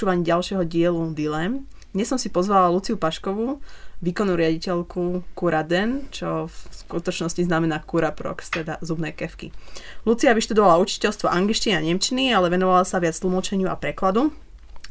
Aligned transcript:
počúvaní 0.00 0.24
ďalšieho 0.24 0.64
dielu 0.64 1.12
Dilem. 1.12 1.68
Dnes 1.92 2.08
som 2.08 2.16
si 2.16 2.32
pozvala 2.32 2.72
Luciu 2.72 2.96
Paškovú, 2.96 3.60
výkonnú 4.00 4.32
riaditeľku 4.32 5.20
Kuraden, 5.36 6.08
čo 6.08 6.48
v 6.48 6.56
skutočnosti 6.72 7.44
znamená 7.44 7.84
Curaprox, 7.84 8.48
teda 8.48 8.80
zubné 8.80 9.12
kevky. 9.12 9.52
Lucia 10.08 10.32
vyštudovala 10.32 10.80
učiteľstvo 10.80 11.28
angličtiny 11.28 11.76
a 11.76 11.84
nemčiny, 11.84 12.32
ale 12.32 12.48
venovala 12.48 12.88
sa 12.88 12.96
viac 12.96 13.12
tlmočeniu 13.12 13.68
a 13.68 13.76
prekladu. 13.76 14.32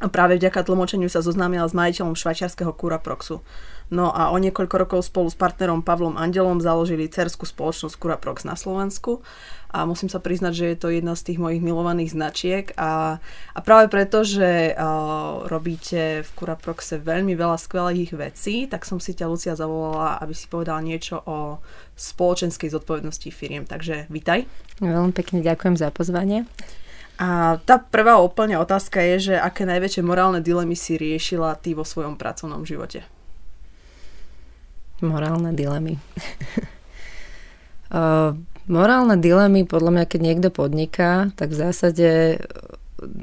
A 0.00 0.08
práve 0.08 0.40
vďaka 0.40 0.64
tlmočeniu 0.64 1.12
sa 1.12 1.20
zoznámila 1.20 1.68
s 1.68 1.76
majiteľom 1.76 2.16
švajčiarského 2.16 2.72
Curaproxu. 2.72 3.44
No 3.90 4.14
a 4.14 4.30
o 4.30 4.38
niekoľko 4.38 4.76
rokov 4.86 5.00
spolu 5.10 5.28
s 5.28 5.36
partnerom 5.36 5.82
Pavlom 5.82 6.14
Andelom 6.14 6.62
založili 6.62 7.10
cerskú 7.10 7.42
spoločnosť 7.42 7.98
Curaprox 7.98 8.46
na 8.46 8.54
Slovensku 8.54 9.18
a 9.74 9.82
musím 9.82 10.06
sa 10.06 10.22
priznať, 10.22 10.52
že 10.54 10.66
je 10.70 10.78
to 10.78 10.88
jedna 10.94 11.18
z 11.18 11.26
tých 11.26 11.38
mojich 11.42 11.58
milovaných 11.58 12.14
značiek 12.14 12.70
a, 12.78 13.18
a 13.50 13.58
práve 13.66 13.90
preto, 13.90 14.22
že 14.22 14.78
uh, 14.78 15.42
robíte 15.50 16.22
v 16.22 16.30
Curaproxe 16.38 17.02
veľmi 17.02 17.34
veľa 17.34 17.58
skvelých 17.58 18.14
vecí, 18.14 18.70
tak 18.70 18.86
som 18.86 19.02
si 19.02 19.10
ťa 19.10 19.26
Lucia 19.26 19.58
zavolala, 19.58 20.22
aby 20.22 20.38
si 20.38 20.46
povedala 20.46 20.78
niečo 20.86 21.18
o 21.26 21.58
spoločenskej 21.98 22.70
zodpovednosti 22.70 23.26
firiem. 23.34 23.66
Takže 23.66 24.06
vítaj. 24.06 24.46
Veľmi 24.78 25.10
pekne 25.10 25.42
ďakujem 25.42 25.74
za 25.74 25.90
pozvanie. 25.90 26.46
A 27.20 27.60
tá 27.68 27.76
prvá 27.76 28.16
úplne 28.16 28.56
otázka 28.56 29.04
je, 29.04 29.32
že 29.32 29.34
aké 29.36 29.68
najväčšie 29.68 30.00
morálne 30.00 30.40
dilemy 30.40 30.72
si 30.72 30.96
riešila 30.96 31.52
ty 31.60 31.76
vo 31.76 31.84
svojom 31.84 32.16
pracovnom 32.16 32.64
živote? 32.64 33.04
Morálne 35.04 35.52
dilemy. 35.52 36.00
uh, 37.92 38.32
morálne 38.80 39.20
dilemy, 39.20 39.68
podľa 39.68 40.00
mňa, 40.00 40.04
keď 40.08 40.20
niekto 40.24 40.48
podniká, 40.48 41.28
tak 41.36 41.52
v 41.52 41.60
zásade 41.60 42.08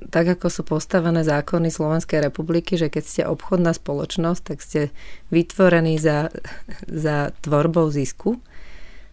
tak 0.09 0.25
ako 0.25 0.49
sú 0.49 0.61
postavené 0.65 1.21
zákony 1.21 1.69
Slovenskej 1.69 2.25
republiky, 2.25 2.81
že 2.81 2.89
keď 2.89 3.03
ste 3.05 3.23
obchodná 3.29 3.77
spoločnosť, 3.77 4.41
tak 4.41 4.57
ste 4.61 4.81
vytvorení 5.29 6.01
za, 6.01 6.33
za 7.05 7.33
tvorbou 7.41 7.89
zisku 7.89 8.37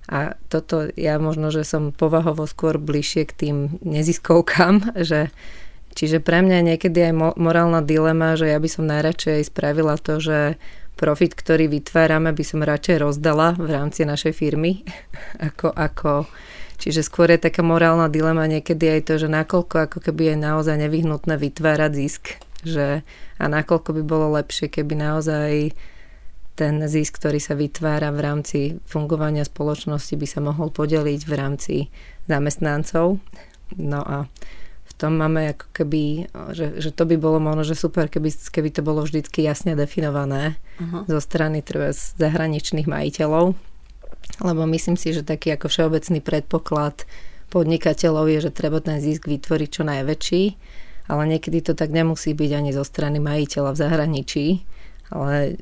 a 0.05 0.37
toto 0.53 0.89
ja 1.01 1.17
možno, 1.17 1.49
že 1.49 1.65
som 1.65 1.93
povahovo 1.95 2.45
skôr 2.45 2.77
bližšie 2.77 3.23
k 3.29 3.33
tým 3.33 3.57
neziskovkám, 3.81 4.93
že 5.09 5.33
čiže 5.97 6.21
pre 6.21 6.45
mňa 6.45 6.75
niekedy 6.75 7.13
aj 7.13 7.39
morálna 7.41 7.81
dilema, 7.81 8.37
že 8.37 8.53
ja 8.53 8.59
by 8.61 8.69
som 8.69 8.85
najradšej 8.89 9.49
spravila 9.49 9.97
to, 9.97 10.21
že 10.21 10.61
profit, 10.95 11.35
ktorý 11.35 11.67
vytvárame, 11.67 12.31
by 12.31 12.45
som 12.47 12.63
radšej 12.63 13.03
rozdala 13.03 13.59
v 13.59 13.67
rámci 13.67 14.07
našej 14.07 14.33
firmy, 14.37 14.85
ako, 15.49 15.73
ako 15.73 16.13
Čiže 16.75 17.07
skôr 17.07 17.31
je 17.31 17.39
taká 17.39 17.63
morálna 17.63 18.11
dilema 18.11 18.51
niekedy 18.51 18.99
aj 18.99 19.01
to, 19.07 19.15
že 19.17 19.31
nakoľko 19.31 19.89
ako 19.89 19.99
keby 20.03 20.35
je 20.35 20.37
naozaj 20.37 20.77
nevyhnutné 20.85 21.39
vytvárať 21.39 21.93
zisk, 21.95 22.37
že 22.67 23.07
a 23.39 23.45
nakoľko 23.47 23.95
by 23.95 24.03
bolo 24.03 24.35
lepšie, 24.35 24.69
keby 24.69 24.99
naozaj 24.99 25.73
ten 26.55 26.79
zisk, 26.87 27.19
ktorý 27.19 27.43
sa 27.43 27.59
vytvára 27.59 28.15
v 28.15 28.21
rámci 28.23 28.59
fungovania 28.87 29.43
spoločnosti, 29.43 30.15
by 30.15 30.27
sa 30.27 30.41
mohol 30.41 30.71
podeliť 30.71 31.21
v 31.27 31.33
rámci 31.35 31.75
zamestnancov. 32.31 33.19
No 33.75 34.01
a 34.07 34.31
v 34.85 34.93
tom 34.95 35.19
máme 35.19 35.51
ako 35.51 35.67
keby, 35.75 36.31
že, 36.55 36.79
že 36.79 36.95
to 36.95 37.03
by 37.11 37.19
bolo 37.19 37.43
možno, 37.43 37.67
že 37.67 37.75
super, 37.75 38.07
keby, 38.07 38.31
keby 38.31 38.71
to 38.71 38.87
bolo 38.87 39.03
vždycky 39.03 39.43
jasne 39.43 39.75
definované 39.75 40.55
uh-huh. 40.79 41.11
zo 41.11 41.19
strany 41.19 41.67
treba 41.67 41.91
zahraničných 41.91 42.87
majiteľov, 42.87 43.59
lebo 44.47 44.63
myslím 44.71 44.95
si, 44.95 45.11
že 45.11 45.27
taký 45.27 45.59
ako 45.59 45.67
všeobecný 45.67 46.23
predpoklad 46.23 47.03
podnikateľov 47.51 48.31
je, 48.31 48.39
že 48.47 48.55
treba 48.55 48.79
ten 48.79 49.03
zisk 49.03 49.27
vytvoriť 49.27 49.69
čo 49.71 49.83
najväčší, 49.83 50.43
ale 51.11 51.23
niekedy 51.27 51.59
to 51.61 51.75
tak 51.75 51.91
nemusí 51.91 52.31
byť 52.31 52.51
ani 52.55 52.71
zo 52.71 52.87
strany 52.87 53.19
majiteľa 53.19 53.75
v 53.75 53.81
zahraničí, 53.83 54.47
ale 55.13 55.59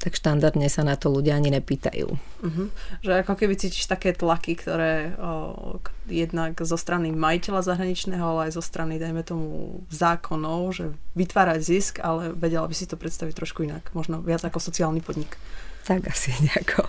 tak 0.00 0.16
štandardne 0.16 0.64
sa 0.72 0.80
na 0.80 0.96
to 0.96 1.12
ľudia 1.12 1.36
ani 1.36 1.52
nepýtajú. 1.52 2.08
Uh-huh. 2.40 2.66
Že 3.04 3.20
ako 3.20 3.36
keby 3.36 3.54
cítiš 3.60 3.84
také 3.84 4.16
tlaky, 4.16 4.56
ktoré 4.56 5.12
o, 5.20 5.76
jednak 6.08 6.56
zo 6.56 6.80
strany 6.80 7.12
majiteľa 7.12 7.68
zahraničného, 7.68 8.24
ale 8.24 8.48
aj 8.48 8.56
zo 8.56 8.64
strany, 8.64 8.96
dajme 8.96 9.20
tomu, 9.20 9.84
zákonov, 9.92 10.72
že 10.72 10.84
vytvárať 11.12 11.60
zisk, 11.60 11.94
ale 12.00 12.32
vedela 12.32 12.64
by 12.64 12.72
si 12.72 12.88
to 12.88 12.96
predstaviť 12.96 13.36
trošku 13.36 13.68
inak. 13.68 13.92
Možno 13.92 14.24
viac 14.24 14.40
ako 14.40 14.56
sociálny 14.56 15.04
podnik. 15.04 15.36
Tak 15.84 16.08
asi 16.08 16.32
nejako. 16.48 16.88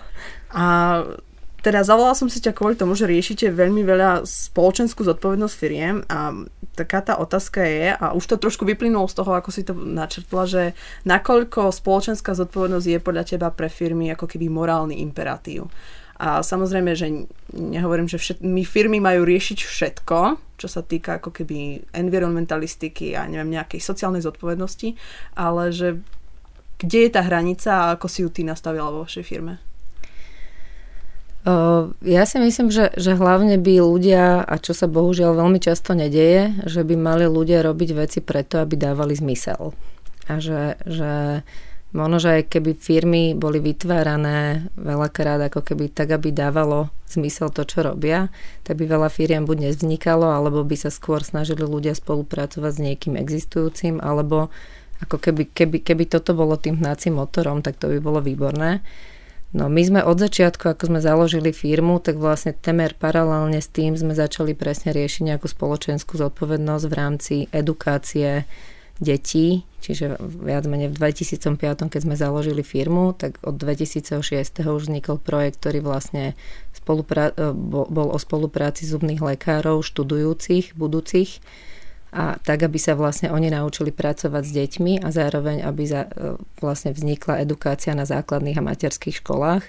A 0.56 0.64
teda 1.62 1.86
zavolala 1.86 2.18
som 2.18 2.26
si 2.26 2.42
ťa 2.42 2.56
kvôli 2.56 2.74
tomu, 2.74 2.98
že 2.98 3.06
riešite 3.06 3.52
veľmi 3.54 3.86
veľa 3.86 4.26
spoločenskú 4.26 5.06
zodpovednosť 5.06 5.54
firiem 5.54 6.02
a 6.10 6.48
taká 6.72 7.04
tá 7.04 7.20
otázka 7.20 7.60
je, 7.64 7.92
a 7.92 8.16
už 8.16 8.24
to 8.26 8.36
trošku 8.40 8.64
vyplynulo 8.64 9.04
z 9.08 9.20
toho, 9.20 9.36
ako 9.36 9.50
si 9.52 9.62
to 9.62 9.76
načrtla, 9.76 10.42
že 10.48 10.62
nakoľko 11.04 11.68
spoločenská 11.72 12.32
zodpovednosť 12.32 12.86
je 12.88 12.98
podľa 13.00 13.24
teba 13.28 13.48
pre 13.52 13.68
firmy 13.68 14.08
ako 14.12 14.24
keby 14.24 14.48
morálny 14.48 15.00
imperatív. 15.04 15.68
A 16.22 16.38
samozrejme, 16.38 16.94
že 16.94 17.26
nehovorím, 17.50 18.06
že 18.06 18.14
všet, 18.14 18.46
my 18.46 18.62
firmy 18.62 19.02
majú 19.02 19.26
riešiť 19.26 19.58
všetko, 19.58 20.18
čo 20.54 20.68
sa 20.70 20.86
týka 20.86 21.18
ako 21.18 21.34
keby 21.34 21.82
environmentalistiky 21.90 23.18
a 23.18 23.26
neviem, 23.26 23.58
nejakej 23.58 23.82
sociálnej 23.82 24.22
zodpovednosti, 24.22 24.94
ale 25.34 25.74
že 25.74 25.98
kde 26.78 26.98
je 27.06 27.10
tá 27.10 27.26
hranica 27.26 27.70
a 27.74 27.90
ako 27.98 28.06
si 28.06 28.22
ju 28.22 28.30
ty 28.30 28.46
nastavila 28.46 28.94
vo 28.94 29.02
vašej 29.02 29.24
firme? 29.26 29.71
Ja 32.06 32.22
si 32.22 32.38
myslím, 32.38 32.70
že, 32.70 32.94
že 32.94 33.18
hlavne 33.18 33.58
by 33.58 33.82
ľudia, 33.82 34.46
a 34.46 34.54
čo 34.62 34.78
sa 34.78 34.86
bohužiaľ 34.86 35.42
veľmi 35.42 35.58
často 35.58 35.90
nedeje, 35.90 36.54
že 36.70 36.86
by 36.86 36.94
mali 36.94 37.26
ľudia 37.26 37.66
robiť 37.66 37.90
veci 37.98 38.18
preto, 38.22 38.62
aby 38.62 38.78
dávali 38.78 39.18
zmysel. 39.18 39.74
A 40.30 40.38
že, 40.38 40.78
že 40.86 41.42
možno, 41.90 42.22
že 42.22 42.38
aj 42.38 42.42
keby 42.46 42.78
firmy 42.78 43.34
boli 43.34 43.58
vytvárané 43.58 44.70
veľakrát 44.78 45.42
ako 45.50 45.66
keby 45.66 45.90
tak, 45.90 46.14
aby 46.14 46.30
dávalo 46.30 46.94
zmysel 47.10 47.50
to, 47.50 47.66
čo 47.66 47.82
robia, 47.82 48.30
tak 48.62 48.78
by 48.78 48.86
veľa 48.86 49.10
firiem 49.10 49.42
buď 49.42 49.66
nevznikalo, 49.66 50.30
alebo 50.30 50.62
by 50.62 50.78
sa 50.78 50.94
skôr 50.94 51.26
snažili 51.26 51.66
ľudia 51.66 51.98
spolupracovať 51.98 52.70
s 52.70 52.80
niekým 52.80 53.18
existujúcim, 53.18 53.98
alebo 53.98 54.48
ako 55.02 55.18
keby, 55.18 55.50
keby, 55.50 55.82
keby 55.82 56.04
toto 56.06 56.38
bolo 56.38 56.54
tým 56.54 56.78
hnacím 56.78 57.18
motorom, 57.18 57.66
tak 57.66 57.82
to 57.82 57.90
by 57.90 57.98
bolo 57.98 58.22
výborné. 58.22 58.78
No 59.52 59.68
my 59.68 59.84
sme 59.84 60.00
od 60.00 60.16
začiatku, 60.16 60.64
ako 60.64 60.88
sme 60.88 61.00
založili 61.04 61.52
firmu, 61.52 62.00
tak 62.00 62.16
vlastne 62.16 62.56
temer 62.56 62.96
paralelne 62.96 63.60
s 63.60 63.68
tým 63.68 63.92
sme 63.92 64.16
začali 64.16 64.56
presne 64.56 64.96
riešiť 64.96 65.28
nejakú 65.28 65.44
spoločenskú 65.44 66.16
zodpovednosť 66.16 66.84
v 66.88 66.94
rámci 66.96 67.34
edukácie 67.52 68.48
detí, 68.96 69.68
čiže 69.84 70.16
viac 70.20 70.64
menej 70.64 70.88
v 70.88 70.96
2005, 70.96 71.90
keď 71.92 72.00
sme 72.00 72.16
založili 72.16 72.64
firmu, 72.64 73.12
tak 73.12 73.36
od 73.44 73.60
2006 73.60 74.24
už 74.64 74.88
vznikol 74.88 75.20
projekt, 75.20 75.60
ktorý 75.60 75.84
vlastne 75.84 76.32
spolupra- 76.72 77.36
bol 77.52 78.08
o 78.08 78.16
spolupráci 78.16 78.88
zubných 78.88 79.20
lekárov, 79.20 79.84
študujúcich, 79.84 80.78
budúcich, 80.78 81.44
a 82.12 82.36
tak, 82.44 82.68
aby 82.68 82.76
sa 82.76 82.92
vlastne 82.92 83.32
oni 83.32 83.48
naučili 83.48 83.88
pracovať 83.88 84.42
s 84.44 84.52
deťmi 84.52 84.92
a 85.00 85.08
zároveň, 85.08 85.64
aby 85.64 85.82
za, 85.88 86.12
e, 86.12 86.36
vlastne 86.60 86.92
vznikla 86.92 87.40
edukácia 87.40 87.96
na 87.96 88.04
základných 88.04 88.60
a 88.60 88.66
materských 88.68 89.24
školách. 89.24 89.64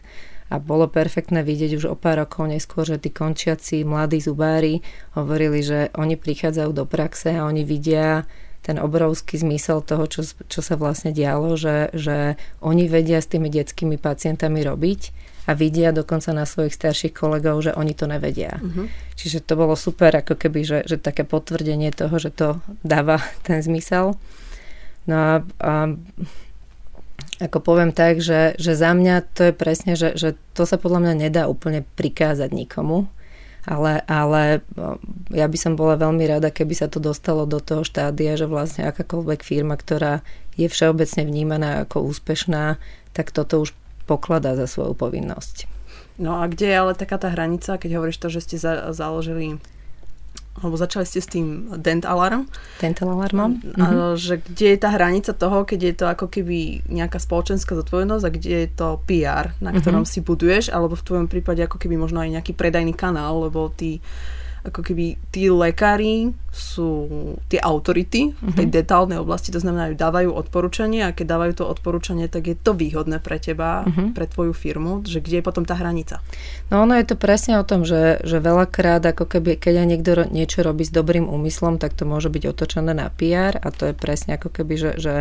A 0.52 0.60
bolo 0.60 0.92
perfektné 0.92 1.40
vidieť 1.40 1.80
už 1.80 1.86
o 1.88 1.96
pár 1.96 2.28
rokov 2.28 2.52
neskôr, 2.52 2.84
že 2.84 3.00
tí 3.00 3.16
končiaci 3.16 3.88
mladí 3.88 4.20
zubári 4.20 4.84
hovorili, 5.16 5.64
že 5.64 5.80
oni 5.96 6.20
prichádzajú 6.20 6.72
do 6.76 6.84
praxe 6.84 7.32
a 7.32 7.48
oni 7.48 7.64
vidia 7.64 8.28
ten 8.60 8.76
obrovský 8.76 9.40
zmysel 9.40 9.80
toho, 9.80 10.04
čo, 10.12 10.28
čo 10.28 10.60
sa 10.60 10.76
vlastne 10.76 11.16
dialo, 11.16 11.56
že, 11.56 11.96
že 11.96 12.36
oni 12.60 12.92
vedia 12.92 13.24
s 13.24 13.32
tými 13.32 13.48
detskými 13.48 13.96
pacientami 13.96 14.68
robiť 14.68 15.02
a 15.44 15.52
vidia 15.52 15.92
dokonca 15.92 16.32
na 16.32 16.48
svojich 16.48 16.72
starších 16.76 17.12
kolegov, 17.12 17.60
že 17.60 17.76
oni 17.76 17.92
to 17.92 18.08
nevedia. 18.08 18.64
Uh-huh. 18.64 18.88
Čiže 19.20 19.44
to 19.44 19.60
bolo 19.60 19.76
super, 19.76 20.16
ako 20.16 20.40
keby, 20.40 20.64
že, 20.64 20.80
že 20.88 20.96
také 20.96 21.28
potvrdenie 21.28 21.92
toho, 21.92 22.16
že 22.16 22.32
to 22.32 22.64
dáva 22.86 23.20
ten 23.48 23.60
zmysel. 23.60 24.16
No 25.04 25.16
a, 25.16 25.34
a 25.60 25.74
ako 27.44 27.60
poviem 27.60 27.92
tak, 27.92 28.24
že, 28.24 28.56
že 28.56 28.72
za 28.78 28.96
mňa 28.96 29.36
to 29.36 29.52
je 29.52 29.54
presne, 29.54 30.00
že, 30.00 30.16
že 30.16 30.40
to 30.56 30.64
sa 30.64 30.80
podľa 30.80 31.12
mňa 31.12 31.14
nedá 31.28 31.44
úplne 31.52 31.84
prikázať 32.00 32.56
nikomu, 32.56 33.12
ale, 33.68 34.04
ale 34.08 34.64
ja 35.32 35.48
by 35.48 35.58
som 35.60 35.76
bola 35.76 36.00
veľmi 36.00 36.24
rada, 36.24 36.52
keby 36.52 36.72
sa 36.72 36.88
to 36.88 37.04
dostalo 37.04 37.44
do 37.44 37.60
toho 37.60 37.84
štádia, 37.84 38.40
že 38.40 38.48
vlastne 38.48 38.88
akákoľvek 38.88 39.44
firma, 39.44 39.76
ktorá 39.76 40.24
je 40.56 40.72
všeobecne 40.72 41.24
vnímaná 41.28 41.70
ako 41.84 42.08
úspešná, 42.08 42.80
tak 43.12 43.36
toto 43.36 43.64
už 43.64 43.76
pokladá 44.04 44.56
za 44.60 44.68
svoju 44.68 44.94
povinnosť. 44.96 45.70
No 46.22 46.38
a 46.42 46.46
kde 46.46 46.70
je 46.70 46.78
ale 46.78 46.94
taká 46.94 47.18
tá 47.18 47.34
hranica, 47.34 47.82
keď 47.82 47.98
hovoríš 47.98 48.22
to, 48.22 48.30
že 48.30 48.40
ste 48.46 48.56
za, 48.62 48.94
založili 48.94 49.58
alebo 50.62 50.78
začali 50.78 51.06
ste 51.10 51.18
s 51.18 51.34
tým 51.34 51.74
Dent 51.82 52.06
Alarm. 52.06 52.46
Dental 52.78 53.10
Alarmom. 53.10 53.58
A, 53.74 53.90
mm-hmm. 53.90 54.14
že 54.22 54.38
kde 54.38 54.78
je 54.78 54.78
tá 54.78 54.94
hranica 54.94 55.34
toho, 55.34 55.66
keď 55.66 55.80
je 55.82 55.94
to 55.98 56.06
ako 56.06 56.30
keby 56.30 56.86
nejaká 56.86 57.18
spoločenská 57.18 57.74
zodpovednosť 57.74 58.24
a 58.24 58.36
kde 58.38 58.54
je 58.62 58.70
to 58.70 59.02
PR, 59.10 59.58
na 59.58 59.74
ktorom 59.74 60.06
mm-hmm. 60.06 60.14
si 60.14 60.20
buduješ, 60.22 60.70
alebo 60.70 60.94
v 60.94 61.06
tvojom 61.10 61.26
prípade 61.26 61.66
ako 61.66 61.82
keby 61.82 61.98
možno 61.98 62.22
aj 62.22 62.38
nejaký 62.38 62.54
predajný 62.54 62.94
kanál, 62.94 63.50
lebo 63.50 63.74
ty 63.74 63.98
ako 64.64 64.80
keby 64.80 65.20
tí 65.30 65.52
lekári 65.52 66.32
sú 66.54 67.10
tie 67.52 67.60
autority 67.60 68.32
v 68.32 68.54
tej 68.56 68.68
uh-huh. 68.70 68.78
detálnej 68.80 69.20
oblasti, 69.20 69.52
to 69.52 69.60
znamená, 69.60 69.92
že 69.92 70.00
dávajú 70.00 70.32
odporúčanie 70.32 71.04
a 71.04 71.12
keď 71.12 71.26
dávajú 71.36 71.54
to 71.60 71.66
odporúčanie, 71.68 72.32
tak 72.32 72.48
je 72.48 72.56
to 72.56 72.72
výhodné 72.72 73.20
pre 73.20 73.42
teba, 73.44 73.84
uh-huh. 73.84 74.16
pre 74.16 74.24
tvoju 74.30 74.56
firmu, 74.56 75.04
že 75.04 75.20
kde 75.20 75.42
je 75.42 75.46
potom 75.46 75.68
tá 75.68 75.76
hranica. 75.76 76.24
No 76.72 76.88
ono 76.88 76.96
je 76.96 77.10
to 77.10 77.20
presne 77.20 77.60
o 77.60 77.68
tom, 77.68 77.84
že, 77.84 78.24
že 78.24 78.40
veľakrát 78.40 79.04
ako 79.04 79.28
keby, 79.28 79.60
keď 79.60 79.84
aj 79.84 79.88
niekto 79.90 80.12
niečo 80.32 80.64
robí 80.64 80.88
s 80.88 80.94
dobrým 80.94 81.28
úmyslom, 81.28 81.82
tak 81.82 81.98
to 81.98 82.08
môže 82.08 82.32
byť 82.32 82.44
otočené 82.48 82.96
na 82.96 83.12
PR 83.12 83.60
a 83.60 83.68
to 83.74 83.92
je 83.92 83.94
presne 83.98 84.40
ako 84.40 84.48
keby, 84.48 84.80
že, 84.80 84.92
že 84.96 85.14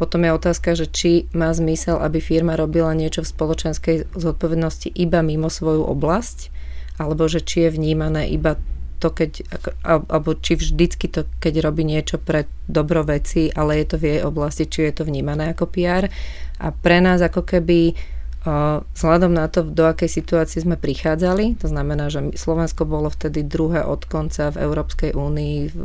potom 0.00 0.24
je 0.24 0.32
otázka, 0.32 0.74
že 0.74 0.88
či 0.88 1.30
má 1.36 1.52
zmysel, 1.52 2.00
aby 2.00 2.18
firma 2.18 2.56
robila 2.56 2.90
niečo 2.96 3.22
v 3.22 3.30
spoločenskej 3.36 3.96
zodpovednosti 4.16 4.88
iba 4.96 5.20
mimo 5.20 5.52
svoju 5.52 5.84
oblasť, 5.84 6.50
alebo 6.96 7.28
že 7.28 7.44
či 7.44 7.68
je 7.68 7.76
vnímané 7.76 8.28
iba 8.32 8.56
to, 9.00 9.08
keď, 9.16 9.40
alebo 9.84 10.36
či 10.36 10.60
vždycky 10.60 11.08
to, 11.08 11.24
keď 11.40 11.64
robí 11.64 11.88
niečo 11.88 12.20
pre 12.20 12.44
dobro 12.68 13.00
veci, 13.02 13.48
ale 13.48 13.80
je 13.80 13.86
to 13.88 13.96
v 13.96 14.04
jej 14.04 14.20
oblasti, 14.20 14.68
či 14.68 14.92
je 14.92 15.00
to 15.00 15.08
vnímané 15.08 15.56
ako 15.56 15.72
PR. 15.72 16.12
A 16.60 16.66
pre 16.68 17.00
nás 17.00 17.24
ako 17.24 17.48
keby 17.48 17.96
vzhľadom 18.96 19.36
na 19.36 19.52
to, 19.52 19.60
do 19.60 19.84
akej 19.84 20.08
situácie 20.08 20.64
sme 20.64 20.80
prichádzali, 20.80 21.60
to 21.60 21.68
znamená, 21.68 22.08
že 22.08 22.32
Slovensko 22.40 22.88
bolo 22.88 23.12
vtedy 23.12 23.44
druhé 23.44 23.84
od 23.84 24.08
konca 24.08 24.48
v 24.48 24.64
Európskej 24.64 25.12
únii 25.12 25.56
v, 25.68 25.76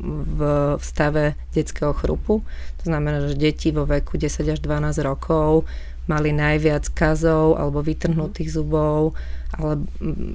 v, 0.00 0.40
v 0.80 0.82
stave 0.82 1.36
detského 1.52 1.92
chrupu. 1.92 2.40
To 2.80 2.84
znamená, 2.88 3.28
že 3.28 3.36
deti 3.36 3.68
vo 3.68 3.84
veku 3.84 4.16
10 4.16 4.48
až 4.48 4.58
12 4.64 4.96
rokov 5.04 5.68
mali 6.10 6.34
najviac 6.34 6.90
kazov 6.90 7.54
alebo 7.54 7.86
vytrhnutých 7.86 8.50
zubov, 8.50 9.14
ale 9.54 9.86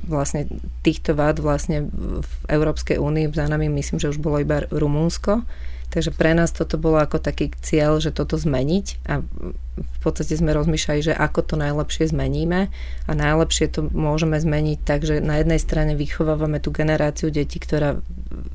vlastne 0.07 0.47
týchto 0.87 1.11
vád 1.11 1.43
vlastne 1.43 1.91
v 2.23 2.31
Európskej 2.47 2.95
únii 2.95 3.35
za 3.35 3.51
nami 3.51 3.67
myslím, 3.67 3.99
že 3.99 4.15
už 4.15 4.23
bolo 4.23 4.39
iba 4.39 4.63
Rumunsko. 4.71 5.43
Takže 5.85 6.11
pre 6.11 6.35
nás 6.35 6.51
toto 6.51 6.75
bolo 6.75 6.99
ako 6.99 7.23
taký 7.23 7.55
cieľ, 7.63 8.03
že 8.03 8.11
toto 8.11 8.35
zmeniť 8.35 9.07
a 9.07 9.23
v 9.75 9.97
podstate 10.03 10.35
sme 10.35 10.51
rozmýšľali, 10.51 10.99
že 10.99 11.13
ako 11.15 11.39
to 11.47 11.55
najlepšie 11.55 12.11
zmeníme 12.11 12.67
a 13.07 13.11
najlepšie 13.15 13.71
to 13.71 13.87
môžeme 13.95 14.35
zmeniť 14.35 14.83
tak, 14.83 15.07
že 15.07 15.23
na 15.23 15.39
jednej 15.39 15.61
strane 15.61 15.95
vychovávame 15.95 16.59
tú 16.59 16.75
generáciu 16.75 17.31
detí, 17.31 17.63
ktorá 17.63 18.03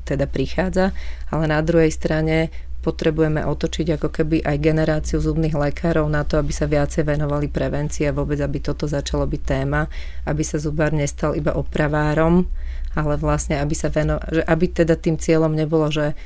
teda 0.05 0.29
prichádza, 0.29 0.93
ale 1.33 1.49
na 1.49 1.65
druhej 1.65 1.89
strane 1.89 2.53
potrebujeme 2.81 3.45
otočiť 3.45 4.01
ako 4.01 4.09
keby 4.09 4.41
aj 4.41 4.57
generáciu 4.57 5.21
zubných 5.21 5.53
lekárov 5.53 6.09
na 6.09 6.25
to, 6.25 6.41
aby 6.41 6.49
sa 6.49 6.65
viacej 6.65 7.05
venovali 7.05 7.45
prevencii 7.47 8.09
a 8.09 8.15
vôbec, 8.17 8.41
aby 8.41 8.57
toto 8.57 8.89
začalo 8.89 9.29
byť 9.29 9.41
téma, 9.45 9.85
aby 10.25 10.41
sa 10.41 10.57
zubár 10.57 10.89
nestal 10.91 11.37
iba 11.37 11.53
opravárom, 11.53 12.49
ale 12.97 13.15
vlastne, 13.21 13.61
aby 13.61 13.77
sa 13.77 13.93
veno, 13.93 14.17
že 14.27 14.41
aby 14.43 14.65
teda 14.67 14.97
tým 14.97 15.21
cieľom 15.21 15.53
nebolo, 15.53 15.93
že 15.93 16.17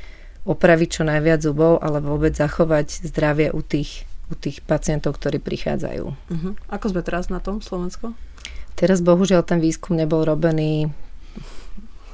opraviť 0.48 0.90
čo 0.90 1.04
najviac 1.04 1.44
zubov, 1.44 1.84
ale 1.84 2.00
vôbec 2.00 2.32
zachovať 2.32 3.04
zdravie 3.04 3.52
u 3.52 3.60
tých, 3.60 4.08
u 4.32 4.40
tých 4.40 4.64
pacientov, 4.64 5.18
ktorí 5.20 5.42
prichádzajú. 5.42 6.06
Uh-huh. 6.06 6.54
Ako 6.72 6.96
sme 6.96 7.02
teraz 7.04 7.28
na 7.28 7.44
tom 7.44 7.60
Slovensko? 7.60 8.16
Teraz 8.78 9.02
bohužiaľ 9.02 9.42
ten 9.44 9.60
výskum 9.60 9.98
nebol 9.98 10.22
robený 10.24 10.92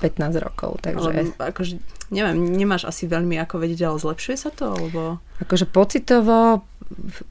15 0.01 0.41
rokov. 0.41 0.81
Takže... 0.81 1.05
Ale 1.05 1.29
akože, 1.37 1.77
neviem, 2.09 2.57
nemáš 2.57 2.89
asi 2.89 3.05
veľmi 3.05 3.37
ako 3.37 3.61
vedieť, 3.61 3.85
ale 3.85 4.01
zlepšuje 4.01 4.37
sa 4.41 4.49
to? 4.49 4.73
Alebo... 4.73 5.21
Akože 5.37 5.69
pocitovo, 5.69 6.65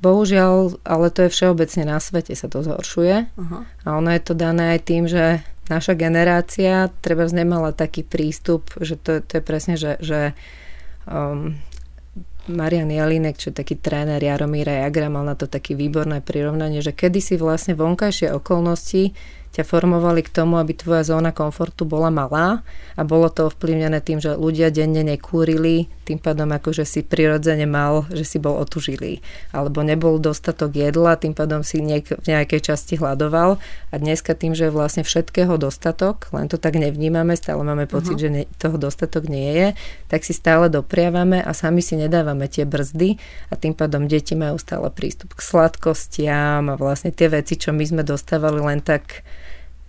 bohužiaľ, 0.01 0.81
ale 0.87 1.11
to 1.11 1.27
je 1.27 1.35
všeobecne 1.35 1.91
na 1.91 1.99
svete 1.99 2.33
sa 2.39 2.47
to 2.47 2.63
zhoršuje. 2.63 3.29
Uh-huh. 3.35 3.67
A 3.85 3.89
ono 3.99 4.15
je 4.15 4.23
to 4.23 4.33
dané 4.39 4.79
aj 4.79 4.81
tým, 4.87 5.05
že 5.11 5.43
naša 5.69 5.95
generácia 5.95 6.91
treba 7.03 7.27
nemala 7.31 7.71
taký 7.71 8.03
prístup, 8.03 8.71
že 8.81 8.99
to, 8.99 9.23
to 9.23 9.39
je 9.39 9.43
presne, 9.43 9.75
že, 9.79 10.01
že 10.03 10.35
um, 11.07 11.55
Marian 12.51 12.91
Jalinek, 12.91 13.39
čo 13.39 13.55
je 13.55 13.61
taký 13.63 13.79
tréner 13.79 14.19
Jaromíra 14.19 14.89
Jagra, 14.89 15.07
mal 15.07 15.23
na 15.23 15.39
to 15.39 15.47
také 15.47 15.79
výborné 15.79 16.19
prirovnanie, 16.25 16.83
že 16.83 16.91
kedysi 16.91 17.39
vlastne 17.39 17.79
vonkajšie 17.79 18.35
okolnosti 18.35 19.15
ťa 19.51 19.67
formovali 19.67 20.23
k 20.23 20.31
tomu, 20.31 20.63
aby 20.63 20.79
tvoja 20.79 21.03
zóna 21.03 21.35
komfortu 21.35 21.83
bola 21.83 22.07
malá 22.07 22.63
a 22.95 23.03
bolo 23.03 23.27
to 23.27 23.51
ovplyvnené 23.51 23.99
tým, 23.99 24.23
že 24.23 24.39
ľudia 24.39 24.71
denne 24.71 25.03
nekúrili, 25.03 25.91
tým 26.07 26.23
pádom 26.23 26.55
akože 26.55 26.87
si 26.87 27.03
prirodzene 27.03 27.67
mal, 27.67 28.07
že 28.15 28.23
si 28.23 28.39
bol 28.39 28.63
otužilý. 28.63 29.19
Alebo 29.51 29.83
nebol 29.83 30.23
dostatok 30.23 30.71
jedla, 30.75 31.19
tým 31.19 31.35
pádom 31.35 31.67
si 31.67 31.83
niek- 31.83 32.15
v 32.15 32.27
nejakej 32.31 32.63
časti 32.63 32.95
hľadoval 32.95 33.59
a 33.91 33.95
dneska 33.99 34.39
tým, 34.39 34.55
že 34.55 34.71
je 34.71 34.75
vlastne 34.75 35.03
všetkého 35.03 35.59
dostatok, 35.59 36.31
len 36.31 36.47
to 36.47 36.55
tak 36.55 36.79
nevnímame, 36.79 37.35
stále 37.35 37.67
máme 37.67 37.91
pocit, 37.91 38.23
uh-huh. 38.23 38.31
že 38.31 38.47
ne- 38.47 38.49
toho 38.63 38.79
dostatok 38.79 39.27
nie 39.27 39.51
je, 39.51 39.69
tak 40.07 40.23
si 40.23 40.31
stále 40.31 40.71
dopriavame 40.71 41.43
a 41.43 41.51
sami 41.51 41.83
si 41.83 41.99
nedávame 41.99 42.47
tie 42.47 42.63
brzdy 42.63 43.19
a 43.51 43.59
tým 43.59 43.75
pádom 43.75 44.07
deti 44.07 44.39
majú 44.39 44.63
stále 44.63 44.87
prístup 44.95 45.35
k 45.35 45.43
sladkostiam 45.43 46.71
a 46.71 46.79
vlastne 46.79 47.11
tie 47.11 47.27
veci, 47.27 47.59
čo 47.59 47.75
my 47.75 47.83
sme 47.83 48.03
dostávali 48.07 48.63
len 48.63 48.79
tak 48.79 49.27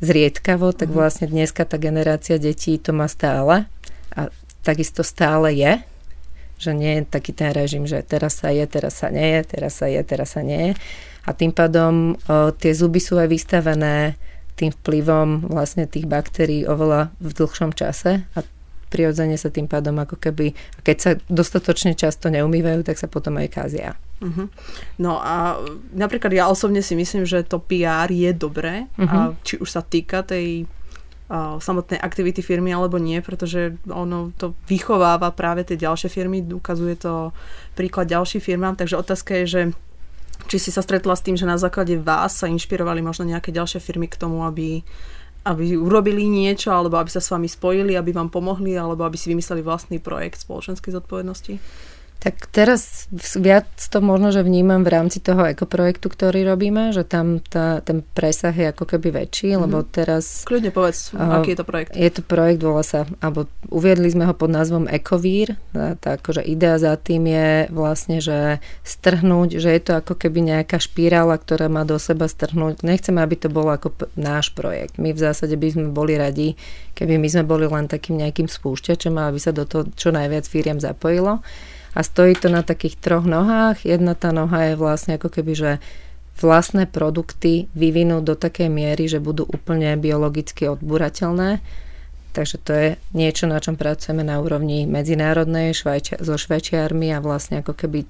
zriedkavo, 0.01 0.74
tak 0.74 0.89
mhm. 0.92 0.95
vlastne 0.98 1.25
dneska 1.30 1.63
tá 1.63 1.77
generácia 1.77 2.42
detí 2.42 2.81
to 2.81 2.92
má 2.92 3.06
stále 3.06 3.69
a 4.12 4.27
takisto 4.65 5.06
stále 5.06 5.53
je, 5.53 5.81
že 6.62 6.71
nie 6.77 7.01
je 7.01 7.09
taký 7.09 7.33
ten 7.33 7.50
režim, 7.53 7.89
že 7.89 8.06
teraz 8.06 8.42
sa 8.42 8.53
je, 8.53 8.62
teraz 8.69 9.01
sa 9.01 9.09
nie 9.09 9.39
je, 9.39 9.42
teraz 9.57 9.74
sa 9.81 9.88
je, 9.89 10.01
teraz 10.06 10.38
sa 10.38 10.42
nie 10.45 10.62
je. 10.62 10.74
A 11.25 11.33
tým 11.33 11.50
pádom 11.53 12.18
o, 12.30 12.53
tie 12.53 12.74
zuby 12.74 13.01
sú 13.01 13.18
aj 13.18 13.30
vystavené 13.30 14.18
tým 14.57 14.69
vplyvom 14.69 15.50
vlastne 15.50 15.89
tých 15.89 16.06
baktérií 16.06 16.69
oveľa 16.69 17.09
v 17.18 17.31
dlhšom 17.33 17.74
čase 17.74 18.25
a 18.38 18.45
prirodzene 18.91 19.39
sa 19.39 19.47
tým 19.47 19.71
pádom 19.71 19.95
ako 20.03 20.19
keby, 20.19 20.51
keď 20.83 20.97
sa 20.99 21.11
dostatočne 21.31 21.95
často 21.95 22.27
neumývajú, 22.27 22.83
tak 22.83 22.99
sa 22.99 23.07
potom 23.07 23.39
aj 23.39 23.47
kázia. 23.47 23.95
Uh-huh. 24.19 24.51
No 24.99 25.17
a 25.17 25.57
napríklad 25.95 26.29
ja 26.35 26.45
osobne 26.51 26.83
si 26.83 26.93
myslím, 26.93 27.23
že 27.23 27.47
to 27.47 27.63
PR 27.63 28.11
je 28.11 28.35
dobré, 28.35 28.92
uh-huh. 28.99 29.07
a 29.07 29.16
mhm. 29.31 29.42
či 29.47 29.56
už 29.57 29.69
sa 29.71 29.81
týka 29.81 30.27
tej 30.27 30.68
uh, 31.31 31.57
samotnej 31.57 31.97
aktivity 31.97 32.44
firmy 32.44 32.75
alebo 32.75 32.99
nie, 32.99 33.23
pretože 33.23 33.80
ono 33.87 34.35
to 34.35 34.54
vychováva 34.68 35.31
práve 35.31 35.63
tie 35.63 35.80
ďalšie 35.80 36.11
firmy, 36.11 36.44
ukazuje 36.44 36.99
to 36.99 37.31
príklad 37.73 38.11
ďalším 38.11 38.44
firmám, 38.44 38.75
takže 38.75 38.99
otázka 38.99 39.42
je, 39.42 39.45
že 39.47 39.61
či 40.51 40.57
si 40.57 40.69
sa 40.73 40.83
stretla 40.83 41.16
s 41.16 41.23
tým, 41.23 41.37
že 41.37 41.47
na 41.47 41.56
základe 41.56 41.95
vás 42.01 42.35
sa 42.35 42.49
inšpirovali 42.49 42.99
možno 42.99 43.30
nejaké 43.30 43.54
ďalšie 43.54 43.80
firmy 43.80 44.09
k 44.09 44.19
tomu, 44.19 44.44
aby 44.44 44.83
aby 45.42 45.74
urobili 45.74 46.30
niečo, 46.30 46.69
alebo 46.69 47.02
aby 47.02 47.10
sa 47.10 47.21
s 47.24 47.33
vami 47.33 47.50
spojili, 47.50 47.98
aby 47.98 48.14
vám 48.14 48.30
pomohli, 48.30 48.78
alebo 48.78 49.02
aby 49.02 49.18
si 49.18 49.33
vymysleli 49.33 49.66
vlastný 49.66 49.98
projekt 49.98 50.45
spoločenskej 50.45 51.02
zodpovednosti? 51.02 51.57
Tak 52.21 52.54
teraz 52.54 53.09
viac 53.33 53.66
to 53.81 53.97
možno, 53.97 54.30
že 54.30 54.45
vnímam 54.45 54.85
v 54.85 54.94
rámci 54.94 55.18
toho 55.18 55.42
ekoprojektu, 55.42 56.06
ktorý 56.06 56.45
robíme, 56.45 56.94
že 56.94 57.01
tam 57.01 57.42
tá, 57.42 57.81
ten 57.81 58.06
presah 58.06 58.54
je 58.54 58.69
ako 58.69 58.85
keby 58.85 59.25
väčší, 59.25 59.57
mm-hmm. 59.57 59.63
lebo 59.66 59.81
teraz... 59.81 60.45
Kľudne 60.45 60.69
povedz, 60.69 61.18
uh, 61.18 61.42
aký 61.42 61.57
je 61.57 61.59
to 61.59 61.66
projekt. 61.66 61.90
Je 61.97 62.11
to 62.13 62.21
projekt, 62.21 62.61
volá 62.61 62.85
sa, 62.85 63.09
alebo 63.25 63.49
uviedli 63.73 64.06
sme 64.13 64.30
ho 64.30 64.37
pod 64.37 64.54
názvom 64.54 64.85
Ekovír. 64.85 65.57
Tá 65.73 66.21
akože 66.21 66.45
idea 66.45 66.78
za 66.78 66.94
tým 66.94 67.25
je 67.25 67.66
vlastne, 67.73 68.21
že 68.21 68.61
strhnúť, 68.85 69.57
že 69.57 69.73
je 69.73 69.81
to 69.81 69.97
ako 69.97 70.13
keby 70.13 70.45
nejaká 70.45 70.78
špirála, 70.78 71.42
ktorá 71.42 71.73
má 71.73 71.90
do 71.90 71.97
seba 71.97 72.30
strhnúť. 72.30 72.85
Nechceme, 72.85 73.18
aby 73.18 73.33
to 73.33 73.49
bolo 73.49 73.73
ako 73.73 73.97
p- 73.97 74.06
náš 74.13 74.54
projekt. 74.54 75.01
My 75.01 75.09
v 75.09 75.25
zásade 75.25 75.57
by 75.57 75.73
sme 75.73 75.87
boli 75.90 76.21
radi, 76.21 76.54
keby 76.94 77.18
my 77.18 77.28
sme 77.33 77.49
boli 77.49 77.66
len 77.66 77.90
takým 77.90 78.21
nejakým 78.21 78.45
spúšťačom 78.45 79.18
a 79.18 79.33
aby 79.33 79.42
sa 79.42 79.49
do 79.49 79.66
toho 79.66 79.90
čo 79.97 80.13
najviac 80.13 80.45
firiem 80.45 80.78
zapojilo 80.78 81.42
a 81.92 82.00
stojí 82.04 82.40
to 82.40 82.48
na 82.48 82.64
takých 82.64 82.95
troch 82.95 83.28
nohách. 83.28 83.83
Jedna 83.83 84.16
tá 84.16 84.31
noha 84.31 84.71
je 84.71 84.80
vlastne 84.80 85.19
ako 85.19 85.28
keby, 85.28 85.54
že 85.54 85.71
vlastné 86.40 86.88
produkty 86.88 87.68
vyvinúť 87.76 88.24
do 88.24 88.36
takej 88.40 88.71
miery, 88.71 89.06
že 89.12 89.21
budú 89.21 89.45
úplne 89.45 89.94
biologicky 90.00 90.71
odburateľné. 90.71 91.62
Takže 92.31 92.57
to 92.64 92.71
je 92.71 92.88
niečo, 93.12 93.45
na 93.45 93.60
čom 93.60 93.76
pracujeme 93.76 94.24
na 94.24 94.40
úrovni 94.40 94.88
medzinárodnej 94.88 95.76
švajčia- 95.76 96.24
so 96.24 96.40
švajčiarmi 96.40 97.12
a 97.12 97.19
vlastne 97.19 97.60
ako 97.60 97.76
keby 97.76 98.07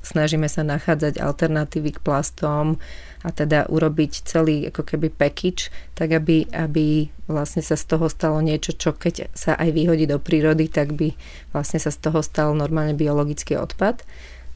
snažíme 0.00 0.48
sa 0.48 0.64
nachádzať 0.64 1.20
alternatívy 1.20 2.00
k 2.00 2.02
plastom 2.02 2.80
a 3.28 3.30
teda 3.30 3.68
urobiť 3.68 4.24
celý 4.24 4.72
ako 4.72 4.88
keby 4.88 5.12
package, 5.12 5.68
tak 5.92 6.16
aby, 6.16 6.48
aby 6.48 7.12
vlastne 7.28 7.60
sa 7.60 7.76
z 7.76 7.84
toho 7.84 8.08
stalo 8.08 8.40
niečo, 8.40 8.72
čo 8.72 8.96
keď 8.96 9.28
sa 9.36 9.52
aj 9.52 9.68
vyhodí 9.76 10.08
do 10.08 10.16
prírody, 10.16 10.72
tak 10.72 10.96
by 10.96 11.12
vlastne 11.52 11.76
sa 11.76 11.92
z 11.92 12.08
toho 12.08 12.24
stal 12.24 12.56
normálne 12.56 12.96
biologický 12.96 13.60
odpad. 13.60 14.00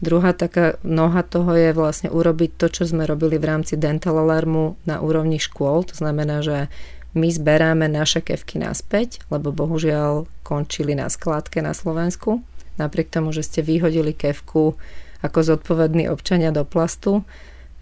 Druhá 0.01 0.33
taká 0.33 0.81
noha 0.83 1.21
toho 1.21 1.53
je 1.53 1.77
vlastne 1.77 2.09
urobiť 2.09 2.57
to, 2.57 2.67
čo 2.73 2.89
sme 2.89 3.05
robili 3.05 3.37
v 3.37 3.47
rámci 3.53 3.77
Dental 3.77 4.17
Alarmu 4.17 4.75
na 4.89 4.99
úrovni 5.05 5.37
škôl. 5.37 5.85
To 5.87 5.95
znamená, 5.95 6.41
že 6.41 6.73
my 7.13 7.29
zberáme 7.29 7.87
naše 7.93 8.25
kevky 8.25 8.57
naspäť, 8.57 9.21
lebo 9.29 9.53
bohužiaľ 9.53 10.25
končili 10.43 10.97
na 10.97 11.13
skládke 11.13 11.61
na 11.61 11.77
Slovensku. 11.77 12.41
Napriek 12.81 13.13
tomu, 13.13 13.37
že 13.37 13.45
ste 13.45 13.61
vyhodili 13.61 14.17
kevku 14.17 14.81
ako 15.23 15.39
zodpovední 15.45 16.09
občania 16.09 16.51
do 16.51 16.65
plastu. 16.65 17.23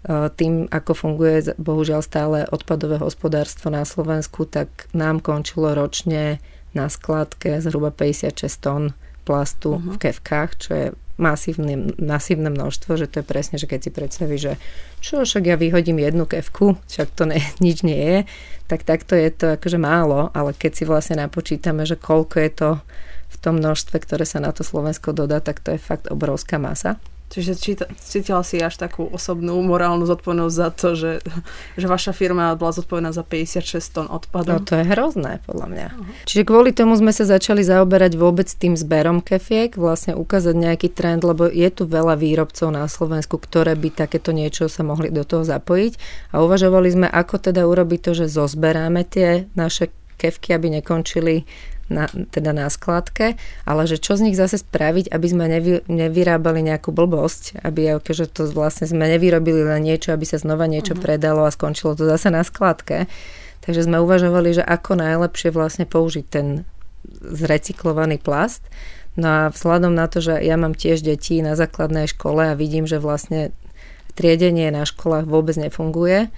Tým, 0.09 0.65
ako 0.73 0.91
funguje 0.97 1.53
bohužiaľ 1.61 2.01
stále 2.01 2.37
odpadové 2.49 2.97
hospodárstvo 2.97 3.69
na 3.69 3.85
Slovensku, 3.85 4.49
tak 4.49 4.89
nám 4.97 5.21
končilo 5.21 5.77
ročne 5.77 6.41
na 6.73 6.89
skladke 6.89 7.61
zhruba 7.61 7.93
56 7.93 8.49
tón 8.57 8.83
plastu 9.21 9.77
uh-huh. 9.77 9.93
v 9.93 9.97
kevkách, 10.01 10.49
čo 10.57 10.69
je 10.73 10.85
masívne, 11.21 11.93
masívne 12.01 12.49
množstvo, 12.49 12.97
že 12.97 13.05
to 13.05 13.21
je 13.21 13.25
presne, 13.29 13.55
že 13.61 13.69
keď 13.69 13.79
si 13.85 13.91
predstavíš, 13.93 14.41
že 14.41 14.53
čo, 15.05 15.21
však 15.21 15.43
ja 15.45 15.55
vyhodím 15.55 16.01
jednu 16.01 16.25
kevku, 16.25 16.81
však 16.89 17.13
to 17.13 17.29
ne, 17.29 17.37
nič 17.65 17.85
nie 17.85 18.01
je, 18.01 18.17
tak 18.65 18.81
takto 18.81 19.13
je 19.13 19.29
to 19.29 19.45
akože 19.61 19.77
málo, 19.77 20.33
ale 20.33 20.57
keď 20.57 20.71
si 20.73 20.83
vlastne 20.89 21.21
napočítame, 21.21 21.85
že 21.85 21.99
koľko 21.99 22.35
je 22.41 22.51
to 22.51 22.69
v 23.31 23.35
tom 23.39 23.61
množstve, 23.61 23.95
ktoré 24.01 24.25
sa 24.25 24.41
na 24.41 24.49
to 24.51 24.65
Slovensko 24.65 25.13
dodá, 25.13 25.39
tak 25.39 25.61
to 25.61 25.77
je 25.77 25.79
fakt 25.79 26.09
obrovská 26.09 26.57
masa. 26.57 26.97
Čiže 27.31 27.79
cítila 27.95 28.43
si 28.43 28.59
až 28.59 28.75
takú 28.75 29.07
osobnú 29.07 29.55
morálnu 29.63 30.03
zodpovednosť 30.03 30.55
za 30.55 30.69
to, 30.75 30.87
že, 30.99 31.11
že 31.79 31.87
vaša 31.87 32.11
firma 32.11 32.51
bola 32.59 32.75
zodpovedná 32.75 33.15
za 33.15 33.23
56 33.23 33.95
tón 33.95 34.07
odpadu. 34.11 34.51
No 34.51 34.59
to 34.59 34.75
je 34.75 34.83
hrozné, 34.83 35.39
podľa 35.47 35.67
mňa. 35.71 35.87
Uh-huh. 35.95 36.11
Čiže 36.27 36.43
kvôli 36.43 36.75
tomu 36.75 36.99
sme 36.99 37.15
sa 37.15 37.23
začali 37.23 37.63
zaoberať 37.63 38.19
vôbec 38.19 38.51
tým 38.51 38.75
zberom 38.75 39.23
kefiek, 39.23 39.79
vlastne 39.79 40.11
ukázať 40.11 40.59
nejaký 40.59 40.91
trend, 40.91 41.23
lebo 41.23 41.47
je 41.47 41.69
tu 41.71 41.87
veľa 41.87 42.19
výrobcov 42.19 42.67
na 42.67 42.83
Slovensku, 42.91 43.39
ktoré 43.39 43.79
by 43.79 43.95
takéto 43.95 44.35
niečo 44.35 44.67
sa 44.67 44.83
mohli 44.83 45.07
do 45.07 45.23
toho 45.23 45.47
zapojiť. 45.47 45.95
A 46.35 46.43
uvažovali 46.43 46.91
sme, 46.91 47.07
ako 47.07 47.39
teda 47.39 47.63
urobiť 47.63 47.99
to, 48.03 48.11
že 48.11 48.27
zozberáme 48.27 49.07
tie 49.07 49.47
naše 49.55 49.87
kevky, 50.21 50.53
aby 50.53 50.77
nekončili 50.77 51.49
na, 51.91 52.07
teda 52.07 52.55
na 52.55 52.71
skladke, 52.71 53.35
ale 53.67 53.83
že 53.83 53.99
čo 53.99 54.15
z 54.15 54.31
nich 54.31 54.39
zase 54.39 54.63
spraviť, 54.63 55.11
aby 55.11 55.27
sme 55.27 55.45
nevy, 55.51 55.83
nevyrábali 55.91 56.63
nejakú 56.63 56.95
blbosť, 56.95 57.59
aby 57.61 57.99
akože 57.99 58.31
to 58.31 58.47
vlastne 58.49 58.87
sme 58.87 59.11
nevyrobili 59.11 59.67
len 59.67 59.83
niečo, 59.83 60.15
aby 60.15 60.23
sa 60.23 60.39
znova 60.39 60.71
niečo 60.71 60.95
uh-huh. 60.95 61.03
predalo 61.03 61.43
a 61.43 61.51
skončilo 61.51 61.99
to 61.99 62.07
zase 62.07 62.31
na 62.31 62.47
skladke. 62.47 63.11
Takže 63.61 63.85
sme 63.85 64.01
uvažovali, 64.01 64.57
že 64.57 64.63
ako 64.65 64.97
najlepšie 64.97 65.53
vlastne 65.53 65.85
použiť 65.85 66.25
ten 66.31 66.65
zrecyklovaný 67.21 68.17
plast. 68.17 68.65
No 69.19 69.27
a 69.27 69.41
vzhľadom 69.51 69.91
na 69.91 70.07
to, 70.07 70.23
že 70.23 70.39
ja 70.39 70.55
mám 70.55 70.73
tiež 70.73 71.03
deti 71.03 71.43
na 71.43 71.59
základnej 71.59 72.07
škole 72.07 72.47
a 72.47 72.57
vidím, 72.57 72.87
že 72.87 72.97
vlastne 72.97 73.51
triedenie 74.15 74.71
na 74.71 74.87
školách 74.87 75.27
vôbec 75.27 75.55
nefunguje, 75.59 76.31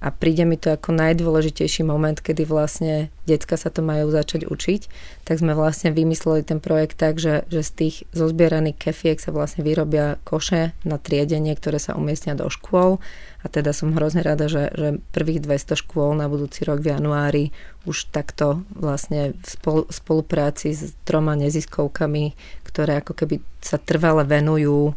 a 0.00 0.08
príde 0.08 0.48
mi 0.48 0.56
to 0.56 0.72
ako 0.72 0.96
najdôležitejší 0.96 1.84
moment, 1.84 2.16
kedy 2.16 2.48
vlastne 2.48 3.12
decka 3.28 3.60
sa 3.60 3.68
to 3.68 3.84
majú 3.84 4.08
začať 4.08 4.48
učiť, 4.48 4.80
tak 5.28 5.36
sme 5.44 5.52
vlastne 5.52 5.92
vymysleli 5.92 6.40
ten 6.40 6.56
projekt 6.56 6.96
tak, 6.96 7.20
že, 7.20 7.44
že 7.52 7.60
z 7.60 7.70
tých 7.76 7.96
zozbieraných 8.16 8.80
kefiek 8.80 9.20
sa 9.20 9.28
vlastne 9.28 9.60
vyrobia 9.60 10.16
koše 10.24 10.72
na 10.88 10.96
triedenie, 10.96 11.52
ktoré 11.52 11.76
sa 11.76 12.00
umiestnia 12.00 12.32
do 12.32 12.48
škôl. 12.48 12.96
A 13.44 13.46
teda 13.52 13.76
som 13.76 13.92
hrozne 13.92 14.24
rada, 14.24 14.48
že, 14.48 14.72
že 14.72 14.88
prvých 15.12 15.44
200 15.44 15.76
škôl 15.84 16.16
na 16.16 16.32
budúci 16.32 16.64
rok 16.64 16.80
v 16.80 16.96
januári 16.96 17.44
už 17.84 18.08
takto 18.08 18.64
vlastne 18.72 19.36
v 19.36 19.46
spol, 19.46 19.78
spolupráci 19.92 20.72
s 20.72 20.96
troma 21.04 21.36
neziskovkami, 21.36 22.32
ktoré 22.64 23.04
ako 23.04 23.12
keby 23.12 23.44
sa 23.60 23.76
trvale 23.76 24.24
venujú 24.24 24.96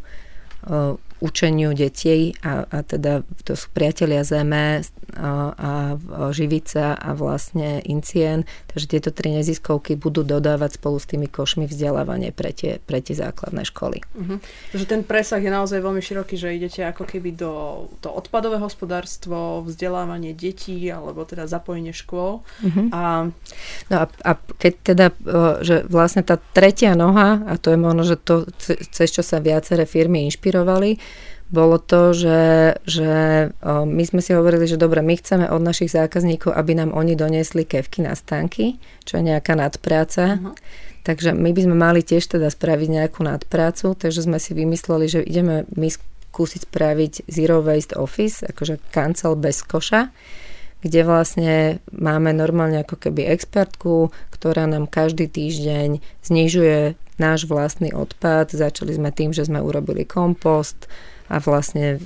učeniu 1.22 1.74
detí 1.74 2.34
a, 2.42 2.66
a 2.66 2.78
teda 2.82 3.22
to 3.46 3.54
sú 3.54 3.70
priatelia 3.70 4.26
Zeme 4.26 4.82
a, 5.14 5.54
a 5.54 5.70
Živica 6.34 6.98
a 6.98 7.14
vlastne 7.14 7.78
Incien, 7.86 8.42
takže 8.66 8.98
tieto 8.98 9.10
tri 9.14 9.30
neziskovky 9.30 9.94
budú 9.94 10.26
dodávať 10.26 10.82
spolu 10.82 10.98
s 10.98 11.06
tými 11.06 11.30
košmi 11.30 11.70
vzdelávanie 11.70 12.34
pre 12.34 12.50
tie, 12.50 12.82
pre 12.82 12.98
tie 12.98 13.14
základné 13.14 13.62
školy. 13.62 14.02
Uh-huh. 14.18 14.42
Takže 14.74 14.86
ten 14.90 15.06
presah 15.06 15.38
je 15.38 15.50
naozaj 15.54 15.78
veľmi 15.78 16.02
široký, 16.02 16.34
že 16.34 16.56
idete 16.58 16.82
ako 16.82 17.06
keby 17.06 17.30
do 17.30 17.52
to 18.02 18.10
odpadové 18.10 18.58
hospodárstvo, 18.58 19.62
vzdelávanie 19.62 20.34
detí 20.34 20.90
alebo 20.90 21.22
teda 21.22 21.46
zapojenie 21.46 21.94
škôl. 21.94 22.42
Uh-huh. 22.42 22.86
A... 22.90 23.30
No 23.88 23.94
a, 24.02 24.04
a 24.26 24.30
keď 24.58 24.72
teda, 24.82 25.06
že 25.62 25.86
vlastne 25.86 26.26
tá 26.26 26.42
tretia 26.52 26.98
noha, 26.98 27.38
a 27.46 27.54
to 27.54 27.70
je 27.70 27.78
možno, 27.78 28.02
že 28.02 28.16
to, 28.18 28.50
cez 28.90 29.14
čo 29.14 29.22
sa 29.22 29.38
viaceré 29.38 29.86
firmy 29.86 30.26
inšpirovali, 30.26 30.98
bolo 31.54 31.78
to, 31.78 32.10
že, 32.10 32.42
že 32.82 33.10
my 33.64 34.02
sme 34.02 34.18
si 34.18 34.34
hovorili, 34.34 34.66
že 34.66 34.74
dobre, 34.74 34.98
my 35.06 35.14
chceme 35.14 35.46
od 35.46 35.62
našich 35.62 35.94
zákazníkov, 35.94 36.50
aby 36.50 36.74
nám 36.74 36.90
oni 36.90 37.14
doniesli 37.14 37.62
kevky 37.62 38.02
na 38.02 38.18
stánky, 38.18 38.82
čo 39.06 39.22
je 39.22 39.30
nejaká 39.30 39.54
nadpráca. 39.54 40.42
Uh-huh. 40.42 40.58
Takže 41.06 41.30
my 41.36 41.54
by 41.54 41.60
sme 41.62 41.76
mali 41.78 42.00
tiež 42.02 42.26
teda 42.26 42.50
spraviť 42.50 42.88
nejakú 42.90 43.22
nadprácu, 43.22 43.94
takže 43.94 44.26
sme 44.26 44.42
si 44.42 44.56
vymysleli, 44.56 45.06
že 45.06 45.20
ideme 45.22 45.62
my 45.78 45.88
skúsiť 45.92 46.66
spraviť 46.66 47.12
Zero 47.30 47.62
Waste 47.62 47.94
Office, 47.94 48.42
akože 48.42 48.80
kancel 48.90 49.38
bez 49.38 49.62
koša, 49.62 50.10
kde 50.82 51.00
vlastne 51.06 51.78
máme 51.94 52.34
normálne 52.34 52.82
ako 52.82 52.98
keby 52.98 53.30
expertku, 53.30 54.10
ktorá 54.34 54.66
nám 54.66 54.90
každý 54.90 55.30
týždeň 55.30 56.02
znižuje 56.24 56.98
náš 57.20 57.46
vlastný 57.46 57.94
odpad. 57.94 58.50
Začali 58.50 58.96
sme 58.96 59.14
tým, 59.14 59.30
že 59.30 59.46
sme 59.46 59.62
urobili 59.62 60.02
kompost, 60.02 60.90
a 61.28 61.40
vlastne 61.40 62.04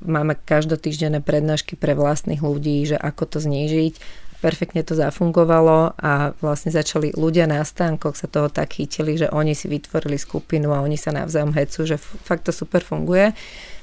máme 0.00 0.40
každotýždenné 0.40 1.20
prednášky 1.20 1.76
pre 1.76 1.92
vlastných 1.92 2.40
ľudí, 2.40 2.88
že 2.88 2.96
ako 2.96 3.36
to 3.36 3.38
znížiť. 3.44 4.24
Perfektne 4.40 4.84
to 4.84 4.92
zafungovalo 4.92 5.96
a 5.96 6.36
vlastne 6.40 6.68
začali 6.68 7.16
ľudia 7.16 7.48
na 7.48 7.64
stánkoch 7.64 8.16
sa 8.16 8.28
toho 8.28 8.52
tak 8.52 8.76
chytili, 8.76 9.16
že 9.16 9.32
oni 9.32 9.56
si 9.56 9.72
vytvorili 9.72 10.20
skupinu 10.20 10.72
a 10.72 10.84
oni 10.84 11.00
sa 11.00 11.16
navzájom 11.16 11.56
hecú, 11.56 11.88
že 11.88 11.96
fakt 11.96 12.44
to 12.44 12.52
super 12.52 12.84
funguje. 12.84 13.32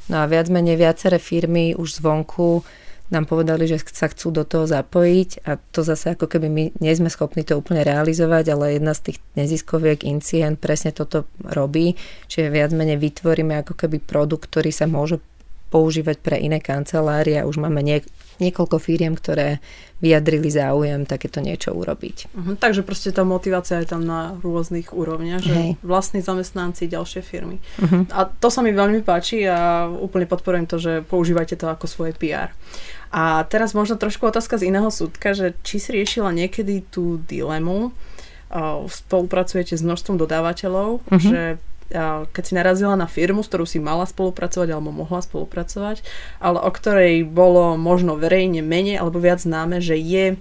No 0.09 0.21
a 0.21 0.29
viac 0.29 0.49
menej 0.53 0.77
viaceré 0.77 1.17
firmy 1.17 1.73
už 1.73 2.01
zvonku 2.01 2.61
nám 3.11 3.27
povedali, 3.27 3.67
že 3.67 3.83
sa 3.91 4.07
chcú 4.07 4.31
do 4.31 4.43
toho 4.47 4.63
zapojiť 4.63 5.43
a 5.43 5.59
to 5.59 5.83
zase 5.83 6.15
ako 6.15 6.31
keby 6.31 6.47
my 6.47 6.63
nie 6.79 6.93
sme 6.95 7.11
schopní 7.11 7.43
to 7.43 7.59
úplne 7.59 7.83
realizovať, 7.83 8.55
ale 8.55 8.79
jedna 8.79 8.95
z 8.95 9.11
tých 9.11 9.17
neziskoviek 9.35 10.07
Incient 10.07 10.57
presne 10.63 10.95
toto 10.95 11.27
robí, 11.43 11.99
čiže 12.31 12.47
viac 12.47 12.71
menej 12.71 12.97
vytvoríme 12.97 13.59
ako 13.61 13.75
keby 13.75 13.99
produkt, 13.99 14.47
ktorý 14.47 14.71
sa 14.71 14.87
môže 14.87 15.19
používať 15.71 16.19
pre 16.19 16.35
iné 16.35 16.59
kancelárie 16.59 17.39
a 17.39 17.47
už 17.47 17.63
máme 17.63 17.79
nie, 17.79 18.03
niekoľko 18.43 18.77
firiem, 18.77 19.15
ktoré 19.15 19.63
vyjadrili 20.03 20.49
záujem 20.51 21.05
takéto 21.07 21.39
niečo 21.39 21.71
urobiť. 21.71 22.33
Uh-huh, 22.33 22.57
takže 22.57 22.81
proste 22.83 23.13
tá 23.15 23.21
motivácia 23.23 23.79
je 23.79 23.87
tam 23.87 24.03
na 24.03 24.35
rôznych 24.41 24.91
úrovniach, 24.91 25.45
že 25.45 25.55
Hej. 25.55 25.69
vlastní 25.85 26.19
zamestnanci, 26.19 26.91
ďalšie 26.91 27.21
firmy. 27.23 27.63
Uh-huh. 27.79 28.03
A 28.11 28.27
to 28.27 28.51
sa 28.51 28.65
mi 28.65 28.75
veľmi 28.75 29.05
páči 29.05 29.47
a 29.47 29.87
úplne 29.87 30.27
podporujem 30.27 30.67
to, 30.67 30.81
že 30.81 31.05
používate 31.05 31.55
to 31.55 31.69
ako 31.69 31.85
svoje 31.87 32.17
PR. 32.17 32.51
A 33.13 33.45
teraz 33.47 33.77
možno 33.77 33.95
trošku 33.95 34.25
otázka 34.25 34.57
z 34.57 34.73
iného 34.73 34.89
súdka, 34.89 35.37
že 35.37 35.53
či 35.61 35.77
si 35.77 35.93
riešila 35.93 36.33
niekedy 36.33 36.83
tú 36.89 37.21
dilemu, 37.29 37.93
spolupracujete 38.89 39.79
s 39.79 39.85
množstvom 39.85 40.19
dodávateľov, 40.19 41.05
uh-huh. 41.07 41.21
že 41.21 41.61
keď 42.31 42.43
si 42.43 42.53
narazila 42.55 42.95
na 42.95 43.05
firmu, 43.05 43.43
s 43.43 43.51
ktorou 43.51 43.67
si 43.67 43.83
mala 43.83 44.07
spolupracovať 44.07 44.71
alebo 44.71 44.95
mohla 44.95 45.21
spolupracovať, 45.21 46.01
ale 46.39 46.57
o 46.63 46.71
ktorej 46.71 47.27
bolo 47.27 47.75
možno 47.75 48.15
verejne 48.15 48.63
menej 48.63 48.97
alebo 48.97 49.19
viac 49.19 49.43
známe, 49.43 49.83
že 49.83 49.99
je 49.99 50.39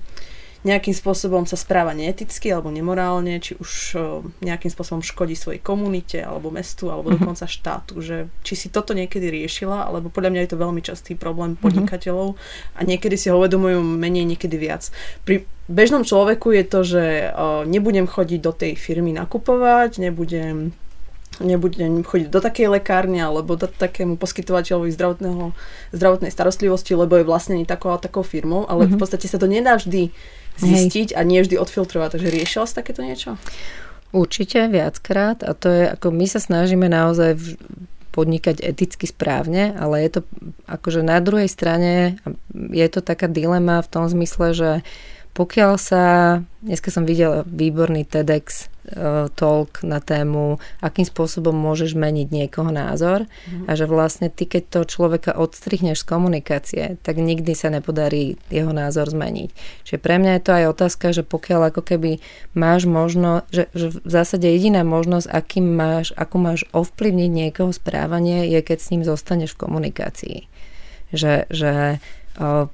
nejakým 0.61 0.93
spôsobom 0.93 1.49
sa 1.49 1.57
správa 1.57 1.97
neeticky 1.97 2.53
alebo 2.53 2.69
nemorálne, 2.69 3.41
či 3.41 3.57
už 3.57 3.97
nejakým 4.45 4.69
spôsobom 4.69 5.01
škodí 5.01 5.33
svojej 5.33 5.61
komunite 5.61 6.21
alebo 6.21 6.53
mestu 6.53 6.93
alebo 6.93 7.09
mm-hmm. 7.09 7.25
dokonca 7.25 7.47
štátu, 7.49 8.05
že 8.05 8.17
či 8.45 8.55
si 8.61 8.69
toto 8.69 8.93
niekedy 8.93 9.33
riešila, 9.33 9.89
alebo 9.89 10.13
podľa 10.13 10.37
mňa 10.37 10.41
je 10.45 10.51
to 10.53 10.61
veľmi 10.61 10.83
častý 10.85 11.17
problém 11.17 11.57
mhm. 11.57 11.61
podnikateľov 11.65 12.37
a 12.77 12.81
niekedy 12.85 13.17
si 13.17 13.33
ho 13.33 13.41
uvedomujú 13.41 13.81
menej, 13.81 14.29
niekedy 14.29 14.57
viac. 14.61 14.93
Pri 15.25 15.49
bežnom 15.65 16.05
človeku 16.05 16.53
je 16.53 16.65
to, 16.69 16.81
že 16.85 17.05
nebudem 17.65 18.05
chodiť 18.05 18.41
do 18.45 18.53
tej 18.53 18.77
firmy 18.77 19.17
nakupovať, 19.17 20.03
nebudem 20.03 20.77
nebudem 21.39 22.03
chodiť 22.03 22.29
do 22.29 22.43
takej 22.43 22.81
lekárne 22.81 23.23
alebo 23.23 23.55
do 23.55 23.71
takému 23.71 24.19
poskytovateľovi 24.19 24.91
zdravotného, 24.91 25.55
zdravotnej 25.95 26.35
starostlivosti, 26.35 26.99
lebo 26.99 27.15
je 27.17 27.25
vlastne 27.25 27.63
takou 27.63 27.95
a 27.95 28.03
takou 28.03 28.27
firmou, 28.27 28.67
ale 28.67 28.85
mm-hmm. 28.85 28.99
v 28.99 29.01
podstate 29.01 29.27
sa 29.31 29.39
to 29.39 29.47
nedá 29.47 29.79
vždy 29.79 30.11
zistiť 30.59 31.15
Hej. 31.15 31.17
a 31.17 31.21
nie 31.23 31.41
vždy 31.41 31.57
odfiltrovať. 31.57 32.19
Takže 32.19 32.29
riešila 32.29 32.65
si 32.67 32.75
takéto 32.75 33.01
niečo? 33.01 33.39
Určite, 34.11 34.67
viackrát. 34.67 35.47
A 35.47 35.55
to 35.55 35.71
je, 35.71 35.85
ako 35.87 36.11
my 36.11 36.27
sa 36.27 36.43
snažíme 36.43 36.91
naozaj 36.91 37.39
v, 37.39 37.47
podnikať 38.11 38.59
eticky 38.59 39.07
správne, 39.07 39.73
ale 39.79 40.03
je 40.03 40.19
to 40.19 40.21
akože 40.67 41.07
na 41.07 41.23
druhej 41.23 41.47
strane 41.47 42.19
je 42.53 42.87
to 42.91 43.01
taká 43.01 43.31
dilema 43.31 43.79
v 43.81 43.91
tom 43.91 44.11
zmysle, 44.11 44.51
že 44.51 44.71
pokiaľ 45.31 45.73
sa, 45.79 46.05
dneska 46.59 46.91
som 46.91 47.07
videla 47.07 47.47
výborný 47.47 48.03
TEDx 48.03 48.67
uh, 48.67 49.31
talk 49.31 49.79
na 49.87 50.03
tému, 50.03 50.59
akým 50.83 51.07
spôsobom 51.07 51.55
môžeš 51.55 51.95
meniť 51.95 52.29
niekoho 52.35 52.75
názor 52.75 53.31
mm. 53.47 53.71
a 53.71 53.73
že 53.79 53.87
vlastne 53.87 54.27
ty, 54.27 54.51
keď 54.51 54.63
to 54.67 54.81
človeka 54.91 55.39
odstrihneš 55.39 56.03
z 56.03 56.09
komunikácie, 56.11 56.85
tak 57.07 57.23
nikdy 57.23 57.55
sa 57.55 57.71
nepodarí 57.71 58.43
jeho 58.51 58.75
názor 58.75 59.07
zmeniť. 59.07 59.55
Čiže 59.87 59.99
pre 60.03 60.19
mňa 60.19 60.33
je 60.37 60.43
to 60.43 60.53
aj 60.53 60.65
otázka, 60.75 61.07
že 61.15 61.23
pokiaľ 61.23 61.71
ako 61.71 61.83
keby 61.87 62.19
máš 62.59 62.91
možnosť, 62.91 63.47
že, 63.55 63.65
že 63.71 63.87
v 64.03 64.11
zásade 64.11 64.47
jediná 64.51 64.83
možnosť, 64.83 65.31
akým 65.31 65.67
máš, 65.79 66.11
ako 66.19 66.37
máš 66.43 66.61
ovplyvniť 66.75 67.31
niekoho 67.31 67.71
správanie, 67.71 68.51
je 68.51 68.61
keď 68.67 68.79
s 68.83 68.91
ním 68.91 69.03
zostaneš 69.07 69.55
v 69.55 69.63
komunikácii. 69.63 70.39
Že, 71.15 71.47
že 71.51 72.03
uh, 72.39 72.67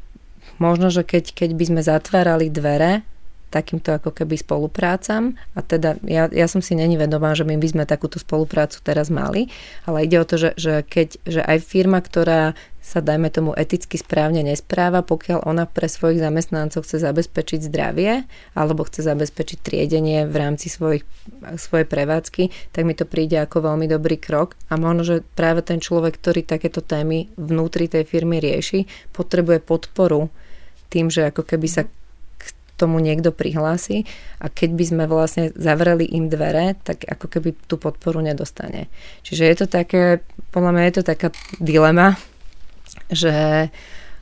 možno, 0.58 0.92
že 0.92 1.06
keď, 1.06 1.32
keď 1.32 1.50
by 1.54 1.64
sme 1.68 1.80
zatvárali 1.84 2.52
dvere 2.52 3.04
takýmto 3.46 3.94
ako 3.94 4.10
keby 4.10 4.36
spoluprácam 4.36 5.38
a 5.54 5.62
teda 5.62 5.96
ja, 6.04 6.26
ja 6.28 6.46
som 6.50 6.58
si 6.58 6.74
není 6.74 6.98
vedomá, 6.98 7.32
že 7.32 7.46
my 7.46 7.56
by 7.56 7.68
sme 7.72 7.84
takúto 7.86 8.18
spoluprácu 8.18 8.82
teraz 8.82 9.06
mali, 9.08 9.48
ale 9.86 10.04
ide 10.04 10.18
o 10.18 10.26
to, 10.26 10.36
že, 10.36 10.50
že 10.58 10.82
keď, 10.82 11.08
že 11.24 11.40
aj 11.46 11.58
firma, 11.62 12.02
ktorá 12.02 12.58
sa 12.86 13.02
dajme 13.02 13.34
tomu 13.34 13.50
eticky 13.58 13.98
správne 13.98 14.46
nespráva, 14.46 15.02
pokiaľ 15.02 15.42
ona 15.42 15.66
pre 15.66 15.90
svojich 15.90 16.22
zamestnancov 16.22 16.86
chce 16.86 17.02
zabezpečiť 17.02 17.66
zdravie 17.66 18.22
alebo 18.54 18.86
chce 18.86 19.02
zabezpečiť 19.02 19.58
triedenie 19.58 20.22
v 20.22 20.36
rámci 20.38 20.70
svojich, 20.70 21.02
svojej 21.58 21.82
prevádzky, 21.82 22.70
tak 22.70 22.82
mi 22.86 22.94
to 22.94 23.02
príde 23.02 23.42
ako 23.42 23.66
veľmi 23.66 23.90
dobrý 23.90 24.22
krok. 24.22 24.54
A 24.70 24.78
možno, 24.78 25.02
že 25.02 25.26
práve 25.34 25.66
ten 25.66 25.82
človek, 25.82 26.14
ktorý 26.14 26.46
takéto 26.46 26.78
témy 26.78 27.26
vnútri 27.34 27.90
tej 27.90 28.06
firmy 28.06 28.38
rieši, 28.38 28.86
potrebuje 29.10 29.66
podporu 29.66 30.30
tým, 30.92 31.10
že 31.10 31.28
ako 31.30 31.42
keby 31.42 31.68
sa 31.68 31.82
tomu 32.76 33.00
niekto 33.00 33.32
prihlási 33.32 34.04
a 34.38 34.52
keď 34.52 34.70
by 34.76 34.84
sme 34.84 35.04
vlastne 35.08 35.48
zavreli 35.56 36.04
im 36.12 36.28
dvere, 36.28 36.76
tak 36.84 37.08
ako 37.08 37.26
keby 37.32 37.56
tú 37.66 37.80
podporu 37.80 38.20
nedostane. 38.20 38.92
Čiže 39.24 39.42
je 39.48 39.56
to 39.56 39.66
také, 39.66 40.20
podľa 40.52 40.76
mňa 40.76 40.84
je 40.84 40.94
to 41.00 41.04
taká 41.08 41.28
dilema, 41.56 42.20
že 43.08 43.68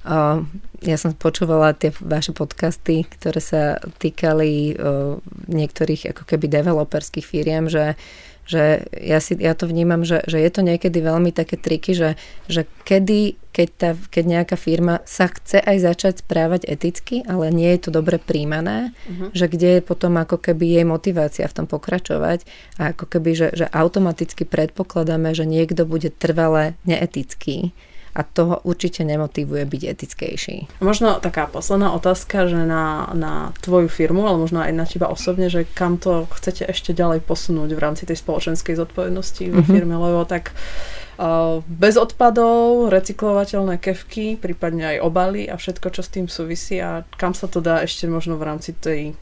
uh, 0.06 0.38
ja 0.86 0.96
som 0.96 1.18
počúvala 1.18 1.74
tie 1.74 1.90
vaše 1.98 2.30
podcasty, 2.30 3.02
ktoré 3.18 3.42
sa 3.42 3.82
týkali 3.98 4.78
uh, 4.78 5.18
niektorých 5.50 6.14
ako 6.14 6.22
keby 6.22 6.46
developerských 6.46 7.26
firiem, 7.26 7.66
že 7.66 7.98
že 8.44 8.84
ja, 8.92 9.18
si, 9.20 9.36
ja 9.40 9.56
to 9.56 9.64
vnímam, 9.64 10.04
že, 10.04 10.20
že 10.28 10.36
je 10.40 10.50
to 10.52 10.60
niekedy 10.60 11.00
veľmi 11.00 11.32
také 11.32 11.56
triky, 11.56 11.96
že, 11.96 12.20
že 12.44 12.68
kedy, 12.84 13.40
keď, 13.56 13.68
tá, 13.76 13.90
keď 13.96 14.24
nejaká 14.24 14.56
firma 14.60 15.00
sa 15.08 15.32
chce 15.32 15.64
aj 15.64 15.76
začať 15.80 16.14
správať 16.22 16.68
eticky, 16.68 17.24
ale 17.24 17.48
nie 17.48 17.72
je 17.76 17.88
to 17.88 17.90
dobre 17.90 18.20
príjmané, 18.20 18.92
uh-huh. 19.08 19.32
že 19.32 19.48
kde 19.48 19.80
je 19.80 19.82
potom 19.82 20.20
ako 20.20 20.36
keby 20.36 20.76
jej 20.80 20.86
motivácia 20.86 21.48
v 21.48 21.56
tom 21.56 21.66
pokračovať 21.66 22.44
a 22.76 22.92
ako 22.92 23.08
keby, 23.08 23.30
že, 23.32 23.48
že 23.56 23.66
automaticky 23.72 24.44
predpokladáme, 24.44 25.32
že 25.32 25.48
niekto 25.48 25.88
bude 25.88 26.12
trvale 26.12 26.76
neetický 26.84 27.72
a 28.14 28.22
toho 28.22 28.62
určite 28.62 29.02
nemotivuje 29.02 29.66
byť 29.66 29.82
etickejší. 29.90 30.56
Možno 30.78 31.18
taká 31.18 31.50
posledná 31.50 31.90
otázka, 31.90 32.46
že 32.46 32.62
na, 32.62 33.10
na 33.10 33.50
tvoju 33.58 33.90
firmu, 33.90 34.22
ale 34.22 34.38
možno 34.38 34.62
aj 34.62 34.70
na 34.70 34.86
teba 34.86 35.10
osobne, 35.10 35.50
že 35.50 35.66
kam 35.66 35.98
to 35.98 36.30
chcete 36.30 36.70
ešte 36.70 36.94
ďalej 36.94 37.26
posunúť 37.26 37.74
v 37.74 37.82
rámci 37.82 38.06
tej 38.06 38.22
spoločenskej 38.22 38.78
zodpovednosti 38.78 39.44
vo 39.50 39.60
mm-hmm. 39.60 39.74
firme, 39.74 39.98
lebo 39.98 40.22
tak 40.22 40.54
uh, 40.54 41.58
bez 41.66 41.98
odpadov, 41.98 42.94
recyklovateľné 42.94 43.82
kevky, 43.82 44.38
prípadne 44.38 44.94
aj 44.94 45.02
obaly 45.02 45.50
a 45.50 45.58
všetko, 45.58 45.90
čo 45.90 46.06
s 46.06 46.12
tým 46.14 46.30
súvisí 46.30 46.78
a 46.78 47.02
kam 47.18 47.34
sa 47.34 47.50
to 47.50 47.58
dá 47.58 47.82
ešte 47.82 48.06
možno 48.06 48.38
v 48.38 48.46
rámci 48.46 48.78
tej 48.78 49.18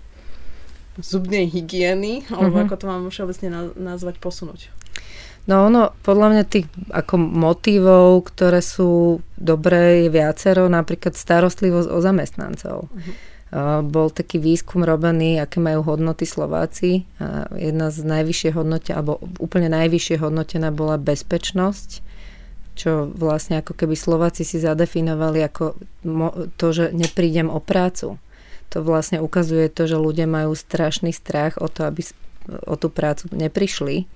zubnej 1.00 1.48
hygieny, 1.48 2.28
alebo 2.28 2.60
mm-hmm. 2.60 2.68
ako 2.68 2.74
to 2.76 2.84
mám 2.84 3.02
všeobecne 3.08 3.48
nazvať, 3.80 4.20
posunúť. 4.20 4.68
No 5.42 5.66
ono, 5.66 5.90
podľa 6.06 6.28
mňa 6.30 6.44
tých 6.46 6.70
ako 6.94 7.18
motívov, 7.18 8.30
ktoré 8.30 8.62
sú 8.62 9.18
dobré, 9.34 10.06
je 10.06 10.10
viacero, 10.14 10.70
napríklad 10.70 11.18
starostlivosť 11.18 11.88
o 11.90 11.98
zamestnancov. 11.98 12.78
Uh-huh. 12.86 13.14
Uh, 13.52 13.84
bol 13.84 14.08
taký 14.08 14.38
výskum 14.38 14.86
robený, 14.86 15.42
aké 15.42 15.58
majú 15.58 15.82
hodnoty 15.82 16.24
Slováci. 16.24 17.04
Uh, 17.18 17.50
jedna 17.58 17.90
z 17.90 18.06
najvyššie 18.06 18.54
hodnote, 18.54 18.94
alebo 18.94 19.18
úplne 19.42 19.66
najvyššie 19.66 20.22
hodnotená 20.22 20.70
bola 20.70 20.96
bezpečnosť, 20.96 22.00
čo 22.78 23.10
vlastne 23.10 23.60
ako 23.60 23.76
keby 23.76 23.98
Slováci 23.98 24.46
si 24.46 24.62
zadefinovali 24.62 25.44
ako 25.44 25.76
to, 26.56 26.66
že 26.72 26.94
neprídem 26.94 27.50
o 27.52 27.60
prácu. 27.60 28.16
To 28.72 28.78
vlastne 28.80 29.20
ukazuje 29.20 29.68
to, 29.68 29.84
že 29.84 30.00
ľudia 30.00 30.24
majú 30.24 30.56
strašný 30.56 31.12
strach 31.12 31.60
o 31.60 31.68
to, 31.68 31.84
aby 31.84 32.00
o 32.64 32.78
tú 32.80 32.88
prácu 32.88 33.28
neprišli 33.36 34.08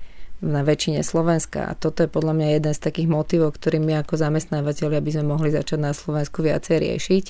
na 0.44 0.60
väčšine 0.60 1.00
Slovenska. 1.00 1.68
A 1.68 1.72
toto 1.72 2.04
je 2.04 2.12
podľa 2.12 2.36
mňa 2.36 2.48
jeden 2.60 2.72
z 2.76 2.80
takých 2.84 3.08
motivov, 3.08 3.56
ktorý 3.56 3.80
my 3.80 4.04
ako 4.04 4.20
zamestnávateľi, 4.20 5.00
aby 5.00 5.10
sme 5.12 5.32
mohli 5.32 5.48
začať 5.48 5.78
na 5.80 5.92
Slovensku 5.96 6.44
viacej 6.44 6.76
riešiť, 6.76 7.24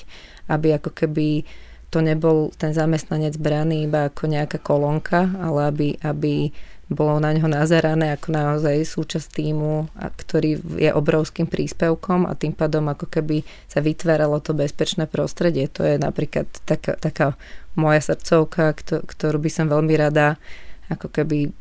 aby 0.51 0.75
ako 0.75 0.91
keby 0.91 1.47
to 1.87 2.03
nebol 2.03 2.51
ten 2.59 2.75
zamestnanec 2.75 3.39
braný 3.39 3.87
iba 3.87 4.11
ako 4.11 4.27
nejaká 4.27 4.59
kolónka, 4.59 5.31
ale 5.39 5.71
aby, 5.71 5.87
aby 6.03 6.51
bolo 6.87 7.19
na 7.19 7.35
ňo 7.35 7.47
nazerané 7.51 8.15
ako 8.15 8.31
naozaj 8.31 8.83
súčasť 8.83 9.39
týmu, 9.39 9.91
a 9.95 10.07
ktorý 10.07 10.59
je 10.79 10.91
obrovským 10.91 11.47
príspevkom 11.47 12.27
a 12.27 12.35
tým 12.35 12.55
pádom 12.55 12.87
ako 12.91 13.07
keby 13.11 13.43
sa 13.67 13.83
vytváralo 13.83 14.39
to 14.39 14.55
bezpečné 14.55 15.07
prostredie. 15.07 15.67
To 15.75 15.83
je 15.83 15.99
napríklad 15.99 16.47
taká, 16.63 16.95
taká 16.95 17.35
moja 17.75 17.99
srdcovka, 18.03 18.75
ktorú 19.03 19.37
by 19.39 19.51
som 19.51 19.67
veľmi 19.67 19.95
rada 19.99 20.39
ako 20.87 21.11
keby 21.11 21.51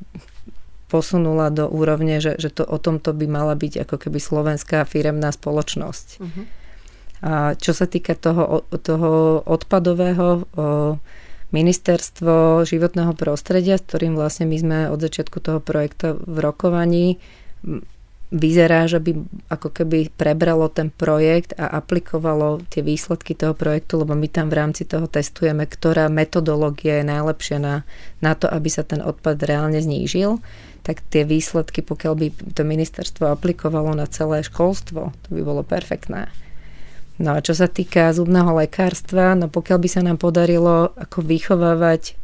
posunula 0.87 1.51
do 1.51 1.67
úrovne, 1.67 2.23
že, 2.23 2.39
že 2.39 2.51
to, 2.51 2.63
o 2.63 2.79
tomto 2.79 3.11
by 3.11 3.27
mala 3.27 3.59
byť 3.59 3.87
ako 3.87 3.97
keby 4.07 4.19
slovenská 4.23 4.87
firemná 4.87 5.35
spoločnosť. 5.35 6.07
Uh-huh. 6.23 6.45
A 7.27 7.59
čo 7.59 7.73
sa 7.75 7.91
týka 7.91 8.15
toho, 8.15 8.63
toho 8.71 9.43
odpadového 9.43 10.27
o, 10.27 10.37
ministerstvo 11.51 12.63
životného 12.63 13.17
prostredia, 13.19 13.81
s 13.81 13.87
ktorým 13.87 14.15
vlastne 14.15 14.47
my 14.47 14.57
sme 14.59 14.79
od 14.93 15.01
začiatku 15.03 15.39
toho 15.43 15.59
projektu 15.59 16.23
v 16.23 16.37
rokovaní, 16.39 17.19
vyzerá, 18.35 18.91
že 18.91 18.99
by 18.99 19.23
ako 19.55 19.69
keby 19.71 20.11
prebralo 20.11 20.67
ten 20.67 20.91
projekt 20.91 21.55
a 21.55 21.71
aplikovalo 21.79 22.59
tie 22.67 22.83
výsledky 22.83 23.39
toho 23.39 23.55
projektu, 23.55 24.03
lebo 24.03 24.19
my 24.19 24.27
tam 24.27 24.51
v 24.51 24.59
rámci 24.59 24.83
toho 24.83 25.07
testujeme, 25.07 25.63
ktorá 25.63 26.11
metodológia 26.11 27.01
je 27.01 27.05
najlepšia 27.07 27.59
na, 27.63 27.75
na 28.19 28.35
to, 28.35 28.51
aby 28.51 28.67
sa 28.67 28.83
ten 28.83 28.99
odpad 28.99 29.39
reálne 29.47 29.79
znížil 29.79 30.43
tak 30.87 31.03
tie 31.11 31.27
výsledky, 31.27 31.83
pokiaľ 31.83 32.15
by 32.15 32.27
to 32.55 32.63
ministerstvo 32.63 33.35
aplikovalo 33.35 33.91
na 33.99 34.07
celé 34.07 34.47
školstvo, 34.47 35.11
to 35.11 35.29
by 35.35 35.43
bolo 35.43 35.67
perfektné. 35.67 36.31
No 37.19 37.35
a 37.35 37.43
čo 37.43 37.59
sa 37.59 37.67
týka 37.67 38.15
zubného 38.15 38.55
lekárstva, 38.55 39.35
no 39.35 39.51
pokiaľ 39.51 39.79
by 39.83 39.89
sa 39.91 40.01
nám 40.07 40.23
podarilo 40.23 40.95
ako 40.95 41.27
vychovávať 41.27 42.15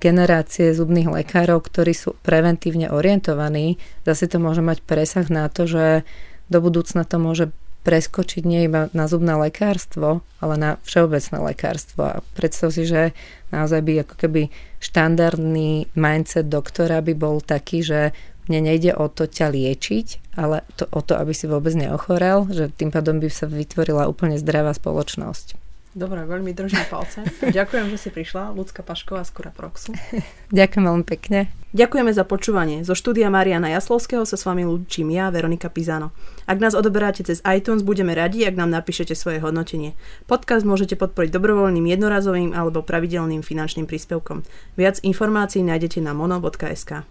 generácie 0.00 0.76
zubných 0.76 1.08
lekárov, 1.08 1.64
ktorí 1.64 1.96
sú 1.96 2.12
preventívne 2.20 2.92
orientovaní, 2.92 3.80
zase 4.04 4.28
to 4.28 4.36
môže 4.36 4.60
mať 4.60 4.84
presah 4.84 5.24
na 5.32 5.48
to, 5.48 5.64
že 5.64 6.04
do 6.52 6.58
budúcna 6.60 7.08
to 7.08 7.16
môže 7.16 7.48
preskočiť 7.80 8.42
nie 8.44 8.68
iba 8.68 8.92
na 8.92 9.08
zubné 9.08 9.36
lekárstvo, 9.40 10.20
ale 10.40 10.54
na 10.56 10.70
všeobecné 10.84 11.36
lekárstvo. 11.52 12.00
A 12.04 12.16
predstav 12.36 12.72
si, 12.76 12.84
že 12.84 13.16
naozaj 13.52 13.80
by 13.84 13.92
ako 14.04 14.14
keby 14.20 14.42
štandardný 14.80 15.88
mindset 15.96 16.48
doktora 16.48 17.00
by 17.00 17.12
bol 17.16 17.40
taký, 17.40 17.84
že 17.84 18.16
mne 18.48 18.72
nejde 18.72 18.96
o 18.96 19.06
to 19.06 19.30
ťa 19.30 19.52
liečiť, 19.52 20.34
ale 20.34 20.66
to, 20.74 20.88
o 20.90 21.00
to, 21.04 21.14
aby 21.14 21.30
si 21.30 21.46
vôbec 21.46 21.70
neochorel, 21.76 22.50
že 22.50 22.72
tým 22.72 22.90
pádom 22.90 23.22
by 23.22 23.28
sa 23.30 23.46
vytvorila 23.46 24.10
úplne 24.10 24.40
zdravá 24.40 24.74
spoločnosť. 24.74 25.59
Dobre, 25.90 26.22
veľmi 26.22 26.54
držím 26.54 26.86
palce. 26.86 27.26
Ďakujem, 27.42 27.90
že 27.90 27.98
si 27.98 28.08
prišla, 28.14 28.54
Ľudská 28.54 28.86
Pašková 28.86 29.26
z 29.26 29.30
Kura 29.34 29.50
Proxu. 29.50 29.90
Ďakujem 30.54 30.84
veľmi 30.86 31.02
pekne. 31.02 31.50
Ďakujeme 31.74 32.14
za 32.14 32.22
počúvanie. 32.22 32.86
Zo 32.86 32.94
štúdia 32.94 33.26
Mariana 33.26 33.70
Jaslovského 33.74 34.22
sa 34.22 34.38
s 34.38 34.46
vami 34.46 34.62
ľúčim 34.66 35.10
ja, 35.10 35.34
Veronika 35.34 35.66
Pizano. 35.66 36.14
Ak 36.46 36.62
nás 36.62 36.78
odoberáte 36.78 37.26
cez 37.26 37.42
iTunes, 37.42 37.82
budeme 37.82 38.14
radi, 38.14 38.46
ak 38.46 38.54
nám 38.54 38.70
napíšete 38.70 39.18
svoje 39.18 39.42
hodnotenie. 39.42 39.98
Podcast 40.30 40.62
môžete 40.62 40.94
podporiť 40.94 41.30
dobrovoľným 41.34 41.86
jednorazovým 41.90 42.54
alebo 42.54 42.86
pravidelným 42.86 43.42
finančným 43.42 43.90
príspevkom. 43.90 44.46
Viac 44.78 45.02
informácií 45.02 45.66
nájdete 45.66 45.98
na 46.02 46.14
mono.sk. 46.14 47.06